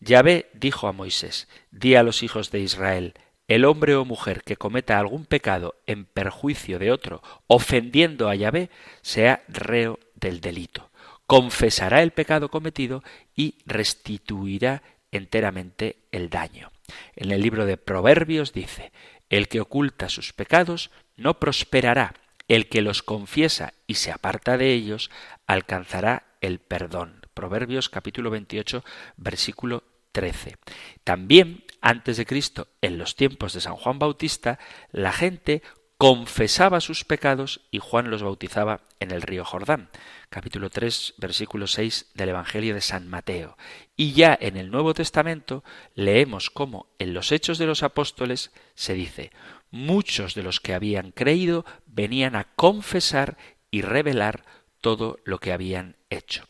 [0.00, 3.12] Yahvé dijo a Moisés, di a los hijos de Israel,
[3.46, 8.70] el hombre o mujer que cometa algún pecado en perjuicio de otro, ofendiendo a Yahvé,
[9.02, 10.90] sea reo del delito.
[11.26, 13.04] Confesará el pecado cometido
[13.34, 16.72] y restituirá enteramente el daño.
[17.16, 18.92] En el libro de Proverbios dice,
[19.30, 22.14] el que oculta sus pecados no prosperará.
[22.48, 25.10] El que los confiesa y se aparta de ellos
[25.46, 27.26] alcanzará el perdón.
[27.34, 28.84] Proverbios capítulo 28
[29.16, 30.56] versículo 13.
[31.02, 34.58] También antes de Cristo, en los tiempos de San Juan Bautista,
[34.90, 35.62] la gente
[35.98, 39.88] confesaba sus pecados y Juan los bautizaba en el río Jordán.
[40.28, 43.56] Capítulo 3, versículo 6 del Evangelio de San Mateo.
[43.96, 48.92] Y ya en el Nuevo Testamento leemos cómo en los Hechos de los Apóstoles se
[48.92, 49.30] dice,
[49.70, 53.38] muchos de los que habían creído venían a confesar
[53.70, 54.44] y revelar
[54.82, 56.44] todo lo que habían hecho.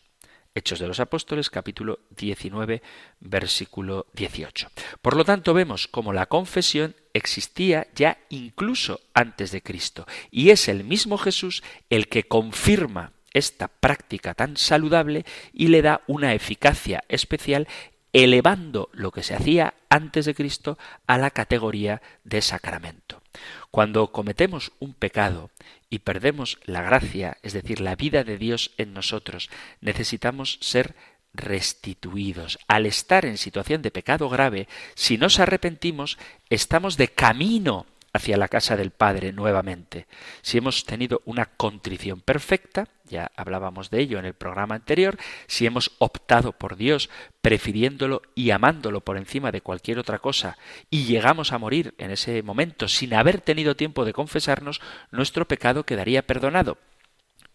[0.56, 2.82] Hechos de los Apóstoles, capítulo 19,
[3.20, 4.68] versículo 18.
[5.02, 10.68] Por lo tanto, vemos cómo la confesión existía ya incluso antes de Cristo, y es
[10.68, 17.04] el mismo Jesús el que confirma esta práctica tan saludable y le da una eficacia
[17.08, 17.68] especial
[18.12, 23.22] elevando lo que se hacía antes de Cristo a la categoría de sacramento.
[23.70, 25.50] Cuando cometemos un pecado
[25.90, 29.50] y perdemos la gracia, es decir, la vida de Dios en nosotros,
[29.82, 30.94] necesitamos ser
[31.36, 32.58] restituidos.
[32.66, 36.18] Al estar en situación de pecado grave, si nos arrepentimos,
[36.50, 40.06] estamos de camino hacia la casa del Padre nuevamente.
[40.42, 45.16] Si hemos tenido una contrición perfecta, ya hablábamos de ello en el programa anterior,
[45.46, 47.08] si hemos optado por Dios,
[47.40, 50.56] prefiriéndolo y amándolo por encima de cualquier otra cosa,
[50.90, 54.80] y llegamos a morir en ese momento sin haber tenido tiempo de confesarnos,
[55.10, 56.78] nuestro pecado quedaría perdonado.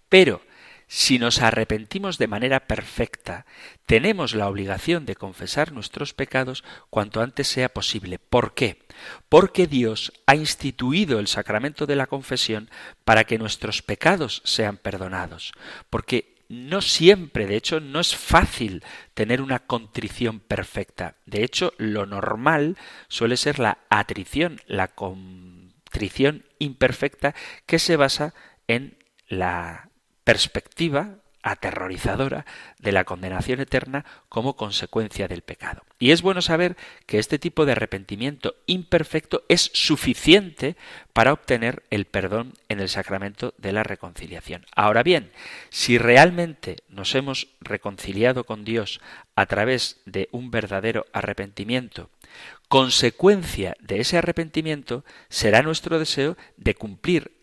[0.09, 0.41] Pero
[0.93, 3.45] si nos arrepentimos de manera perfecta,
[3.85, 8.19] tenemos la obligación de confesar nuestros pecados cuanto antes sea posible.
[8.19, 8.83] ¿Por qué?
[9.29, 12.69] Porque Dios ha instituido el sacramento de la confesión
[13.05, 15.53] para que nuestros pecados sean perdonados.
[15.89, 18.83] Porque no siempre, de hecho, no es fácil
[19.13, 21.15] tener una contrición perfecta.
[21.25, 22.75] De hecho, lo normal
[23.07, 27.33] suele ser la atrición, la contrición imperfecta
[27.65, 28.33] que se basa
[28.67, 28.97] en
[29.29, 29.90] la
[30.32, 32.45] perspectiva aterrorizadora
[32.79, 35.82] de la condenación eterna como consecuencia del pecado.
[35.99, 40.77] Y es bueno saber que este tipo de arrepentimiento imperfecto es suficiente
[41.11, 44.65] para obtener el perdón en el sacramento de la reconciliación.
[44.73, 45.34] Ahora bien,
[45.69, 49.01] si realmente nos hemos reconciliado con Dios
[49.36, 52.09] a través de un verdadero arrepentimiento,
[52.69, 57.34] consecuencia de ese arrepentimiento será nuestro deseo de cumplir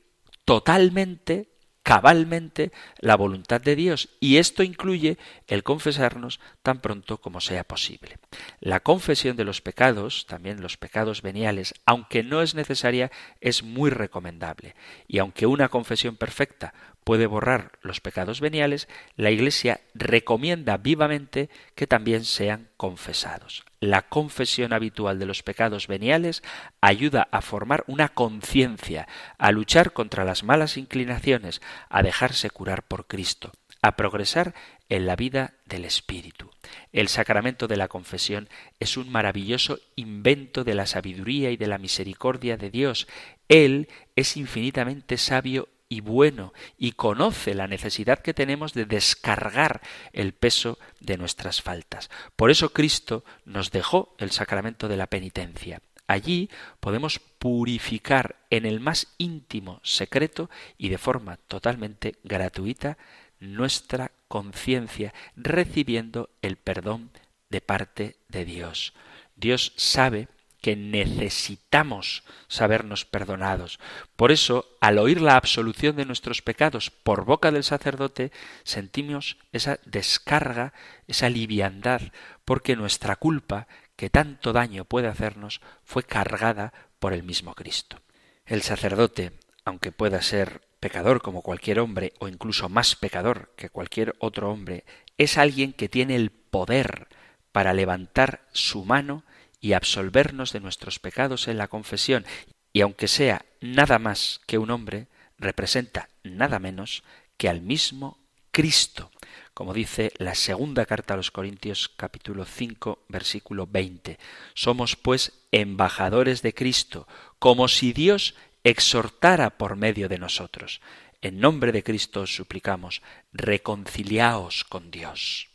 [0.47, 1.51] totalmente
[1.83, 8.18] cabalmente la voluntad de Dios y esto incluye el confesarnos tan pronto como sea posible.
[8.61, 13.11] La confesión de los pecados, también los pecados veniales, aunque no es necesaria,
[13.41, 14.74] es muy recomendable
[15.07, 16.74] y aunque una confesión perfecta
[17.09, 18.86] puede borrar los pecados veniales,
[19.16, 23.64] la Iglesia recomienda vivamente que también sean confesados.
[23.80, 26.42] La confesión habitual de los pecados veniales
[26.82, 33.06] ayuda a formar una conciencia, a luchar contra las malas inclinaciones, a dejarse curar por
[33.06, 34.52] Cristo, a progresar
[34.90, 36.50] en la vida del Espíritu.
[36.92, 38.50] El sacramento de la confesión
[38.80, 43.09] es un maravilloso invento de la sabiduría y de la misericordia de Dios.
[43.48, 49.80] Él es infinitamente sabio y bueno y conoce la necesidad que tenemos de descargar
[50.12, 52.11] el peso de nuestras faltas.
[52.36, 55.80] Por eso Cristo nos dejó el sacramento de la penitencia.
[56.07, 56.49] Allí
[56.80, 62.97] podemos purificar en el más íntimo secreto y de forma totalmente gratuita
[63.41, 67.11] nuestra conciencia, recibiendo el perdón
[67.51, 68.95] de parte de Dios.
[69.36, 70.28] Dios sabe
[70.61, 73.78] que necesitamos sabernos perdonados.
[74.16, 78.32] Por eso, al oír la absolución de nuestros pecados por boca del sacerdote,
[78.64, 80.72] sentimos esa descarga,
[81.06, 82.02] esa liviandad,
[82.44, 88.00] porque nuestra culpa, que tanto daño puede hacernos, fue cargada por el mismo Cristo.
[88.44, 89.32] El sacerdote,
[89.64, 94.84] aunque pueda ser pecador como cualquier hombre, o incluso más pecador que cualquier otro hombre,
[95.18, 97.09] es alguien que tiene el poder
[97.52, 99.24] para levantar su mano
[99.61, 102.24] y absolvernos de nuestros pecados en la confesión,
[102.72, 107.02] y aunque sea nada más que un hombre, representa nada menos
[107.36, 108.18] que al mismo
[108.50, 109.11] Cristo,
[109.54, 114.18] como dice la segunda carta a los Corintios capítulo 5 versículo 20.
[114.54, 117.06] Somos pues embajadores de Cristo,
[117.38, 118.34] como si Dios
[118.64, 120.80] exhortara por medio de nosotros.
[121.20, 123.02] En nombre de Cristo os suplicamos,
[123.32, 125.48] reconciliaos con Dios.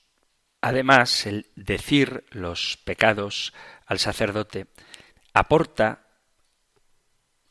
[0.63, 3.53] Además, el decir los pecados
[3.85, 4.67] al sacerdote
[5.33, 6.07] aporta,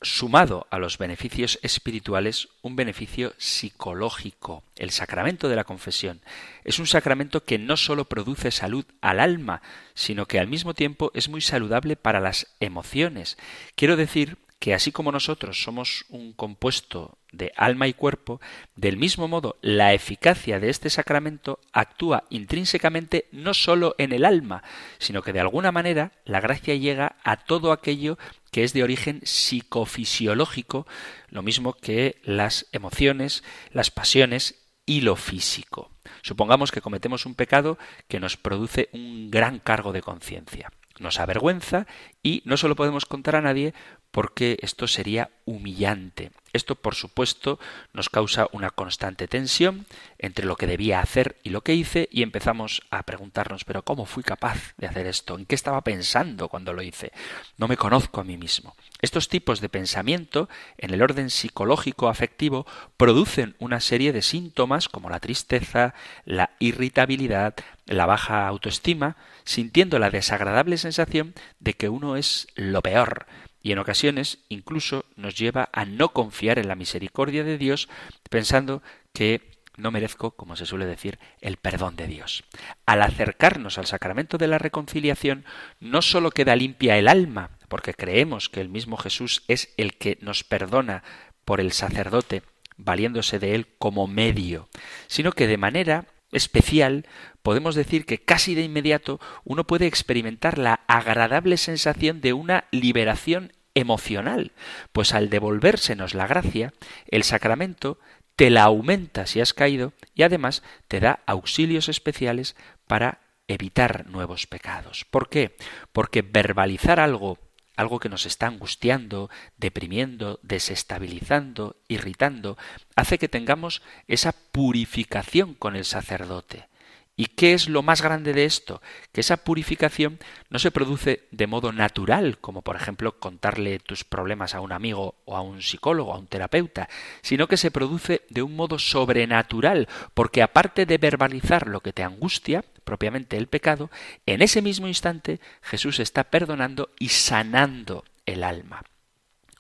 [0.01, 4.65] sumado a los beneficios espirituales, un beneficio psicológico.
[4.77, 6.23] El sacramento de la confesión
[6.65, 9.61] es un sacramento que no sólo produce salud al alma,
[9.93, 13.37] sino que al mismo tiempo es muy saludable para las emociones.
[13.77, 18.41] Quiero decir que así como nosotros somos un compuesto de alma y cuerpo,
[18.77, 24.63] del mismo modo la eficacia de este sacramento actúa intrínsecamente no sólo en el alma,
[25.01, 28.19] sino que de alguna manera la gracia llega a todo aquello
[28.53, 30.87] que es de origen psicofisiológico,
[31.29, 33.43] lo mismo que las emociones,
[33.73, 35.91] las pasiones y lo físico.
[36.23, 40.71] Supongamos que cometemos un pecado que nos produce un gran cargo de conciencia
[41.03, 41.87] nos avergüenza
[42.23, 43.75] y no se lo podemos contar a nadie
[44.13, 46.31] porque esto sería humillante.
[46.53, 47.59] Esto, por supuesto,
[47.95, 49.87] nos causa una constante tensión
[50.19, 54.05] entre lo que debía hacer y lo que hice y empezamos a preguntarnos, pero ¿cómo
[54.05, 55.39] fui capaz de hacer esto?
[55.39, 57.11] ¿En qué estaba pensando cuando lo hice?
[57.57, 58.77] No me conozco a mí mismo.
[59.01, 62.67] Estos tipos de pensamiento, en el orden psicológico afectivo,
[62.99, 65.95] producen una serie de síntomas como la tristeza,
[66.27, 67.55] la irritabilidad,
[67.87, 73.27] la baja autoestima, sintiendo la desagradable sensación de que uno es lo peor,
[73.63, 77.89] y en ocasiones incluso nos lleva a no confiar en la misericordia de Dios
[78.29, 78.83] pensando
[79.13, 82.45] que no merezco, como se suele decir, el perdón de Dios.
[82.85, 85.45] Al acercarnos al sacramento de la reconciliación,
[85.81, 90.19] no sólo queda limpia el alma, porque creemos que el mismo Jesús es el que
[90.21, 91.03] nos perdona
[91.45, 92.43] por el sacerdote,
[92.77, 94.69] valiéndose de él como medio,
[95.07, 97.07] sino que de manera especial
[97.43, 103.53] podemos decir que casi de inmediato uno puede experimentar la agradable sensación de una liberación
[103.74, 104.53] emocional,
[104.93, 106.72] pues al devolvérsenos la gracia,
[107.09, 107.99] el sacramento
[108.36, 114.47] te la aumenta si has caído y además te da auxilios especiales para evitar nuevos
[114.47, 115.05] pecados.
[115.11, 115.57] ¿Por qué?
[115.93, 117.38] Porque verbalizar algo,
[117.76, 122.57] algo que nos está angustiando, deprimiendo, desestabilizando, irritando,
[122.97, 126.68] hace que tengamos esa purificación con el sacerdote.
[127.15, 128.81] ¿Y qué es lo más grande de esto?
[129.13, 134.55] Que esa purificación no se produce de modo natural, como por ejemplo contarle tus problemas
[134.55, 136.89] a un amigo o a un psicólogo, a un terapeuta,
[137.21, 142.03] sino que se produce de un modo sobrenatural, porque aparte de verbalizar lo que te
[142.03, 143.91] angustia, propiamente el pecado,
[144.25, 148.83] en ese mismo instante Jesús está perdonando y sanando el alma.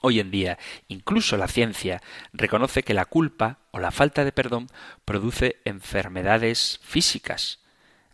[0.04, 4.66] Hoy en día, incluso la ciencia reconoce que la culpa o la falta de perdón
[5.04, 7.60] produce enfermedades físicas.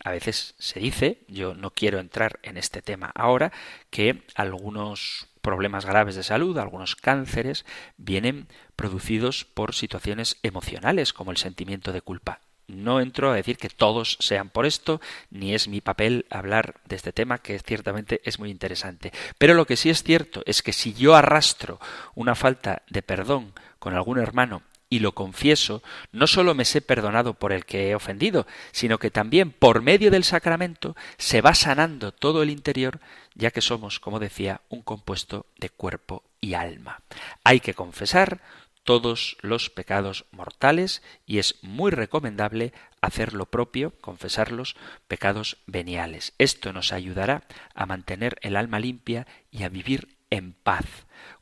[0.04, 3.52] A veces se dice, yo no quiero entrar en este tema ahora,
[3.88, 7.64] que algunos problemas graves de salud, algunos cánceres,
[7.96, 12.42] vienen producidos por situaciones emocionales como el sentimiento de culpa.
[12.68, 15.00] No entro a decir que todos sean por esto,
[15.30, 19.10] ni es mi papel hablar de este tema, que ciertamente es muy interesante.
[19.38, 21.80] Pero lo que sí es cierto es que si yo arrastro
[22.14, 27.34] una falta de perdón con algún hermano y lo confieso, no solo me sé perdonado
[27.34, 32.12] por el que he ofendido, sino que también por medio del sacramento se va sanando
[32.12, 33.00] todo el interior,
[33.34, 37.00] ya que somos, como decía, un compuesto de cuerpo y alma.
[37.44, 38.40] Hay que confesar
[38.88, 42.72] todos los pecados mortales y es muy recomendable
[43.02, 44.76] hacer lo propio, confesar los
[45.08, 46.32] pecados veniales.
[46.38, 47.42] Esto nos ayudará
[47.74, 50.86] a mantener el alma limpia y a vivir en paz.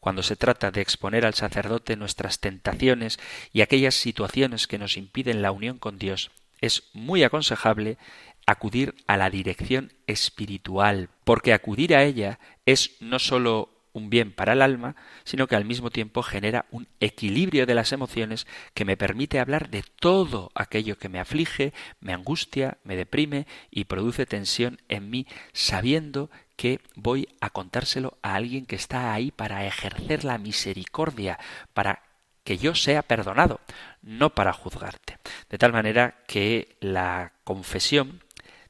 [0.01, 3.21] Cuando se trata de exponer al sacerdote nuestras tentaciones
[3.53, 7.97] y aquellas situaciones que nos impiden la unión con Dios, es muy aconsejable
[8.45, 14.53] acudir a la dirección espiritual, porque acudir a ella es no sólo un bien para
[14.53, 14.95] el alma,
[15.25, 19.71] sino que al mismo tiempo genera un equilibrio de las emociones que me permite hablar
[19.71, 25.27] de todo aquello que me aflige, me angustia, me deprime y produce tensión en mí,
[25.55, 31.39] sabiendo que voy a contárselo a alguien que está ahí para ejercer la misericordia,
[31.73, 32.03] para
[32.45, 33.61] que yo sea perdonado,
[34.03, 35.19] no para juzgarte.
[35.49, 38.23] De tal manera que la confesión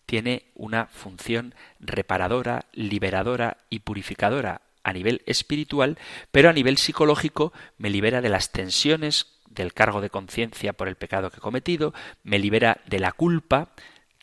[0.06, 5.98] tiene una función reparadora, liberadora y purificadora a nivel espiritual,
[6.30, 10.94] pero a nivel psicológico me libera de las tensiones del cargo de conciencia por el
[10.94, 13.72] pecado que he cometido, me libera de la culpa,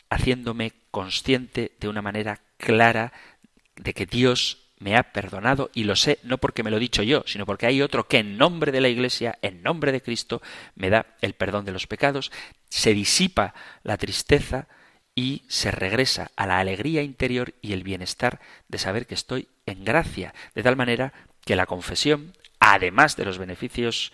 [0.09, 3.11] haciéndome consciente de una manera clara
[3.75, 7.03] de que Dios me ha perdonado y lo sé no porque me lo he dicho
[7.03, 10.41] yo, sino porque hay otro que en nombre de la Iglesia, en nombre de Cristo,
[10.75, 12.31] me da el perdón de los pecados,
[12.69, 13.53] se disipa
[13.83, 14.69] la tristeza,
[15.15, 19.83] y se regresa a la alegría interior y el bienestar de saber que estoy en
[19.83, 21.13] gracia, de tal manera
[21.45, 24.11] que la confesión, además de los beneficios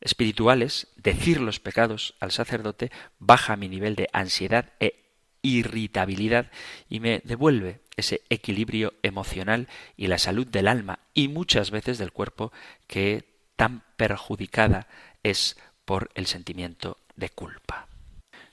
[0.00, 5.02] espirituales, decir los pecados al sacerdote baja mi nivel de ansiedad e
[5.42, 6.50] irritabilidad
[6.88, 12.12] y me devuelve ese equilibrio emocional y la salud del alma y muchas veces del
[12.12, 12.52] cuerpo
[12.86, 13.24] que
[13.56, 14.86] tan perjudicada
[15.22, 17.88] es por el sentimiento de culpa.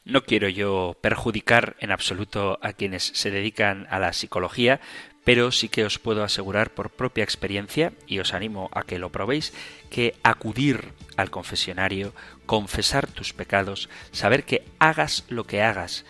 [0.05, 4.81] No quiero yo perjudicar en absoluto a quienes se dedican a la psicología,
[5.23, 9.11] pero sí que os puedo asegurar por propia experiencia, y os animo a que lo
[9.11, 9.53] probéis,
[9.89, 12.13] que acudir al confesionario,
[12.45, 16.03] confesar tus pecados, saber que hagas lo que hagas,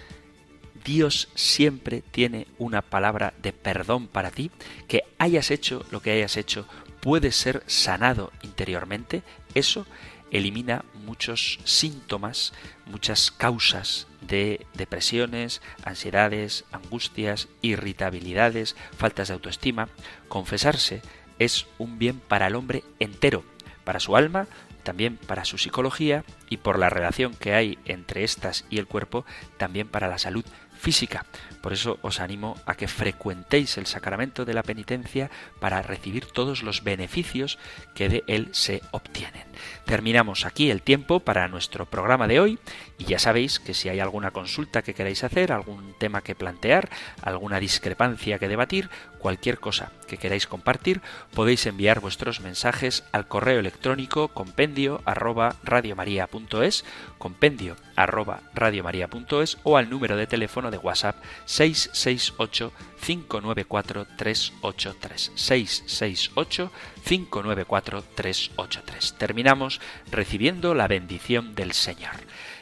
[0.83, 4.49] Dios siempre tiene una palabra de perdón para ti,
[4.87, 6.67] que hayas hecho lo que hayas hecho,
[6.99, 9.21] puedes ser sanado interiormente,
[9.53, 9.85] eso
[10.33, 12.53] elimina muchos síntomas,
[12.85, 19.87] muchas causas de depresiones, ansiedades, angustias, irritabilidades, faltas de autoestima.
[20.27, 21.01] Confesarse
[21.39, 23.45] es un bien para el hombre entero,
[23.85, 24.47] para su alma,
[24.83, 29.25] también para su psicología y por la relación que hay entre estas y el cuerpo,
[29.57, 30.43] también para la salud
[30.83, 31.25] física.
[31.61, 35.31] Por eso os animo a que frecuentéis el sacramento de la penitencia
[35.61, 37.57] para recibir todos los beneficios
[37.95, 39.47] que de él se obtienen.
[39.85, 42.59] Terminamos aquí el tiempo para nuestro programa de hoy
[42.97, 46.89] y ya sabéis que si hay alguna consulta que queráis hacer, algún tema que plantear,
[47.21, 51.01] alguna discrepancia que debatir, cualquier cosa que queráis compartir,
[51.33, 56.83] podéis enviar vuestros mensajes al correo electrónico compendio arroba radiomaria.es,
[57.17, 61.15] compendio arroba radiomaria.es o al número de teléfono de WhatsApp
[61.45, 62.71] 668
[63.01, 66.71] 594 383 668
[67.03, 69.13] 594 383.
[69.17, 69.81] Terminamos
[70.11, 72.15] recibiendo la bendición del Señor.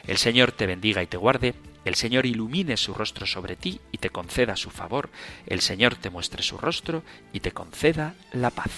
[0.06, 1.54] El Señor te bendiga y te guarde.
[1.84, 5.10] El Señor ilumine su rostro sobre ti y te conceda su favor.
[5.46, 7.02] El Señor te muestre su rostro
[7.32, 8.70] y te conceda la paz.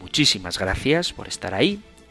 [0.00, 1.82] Muchísimas gracias por estar ahí.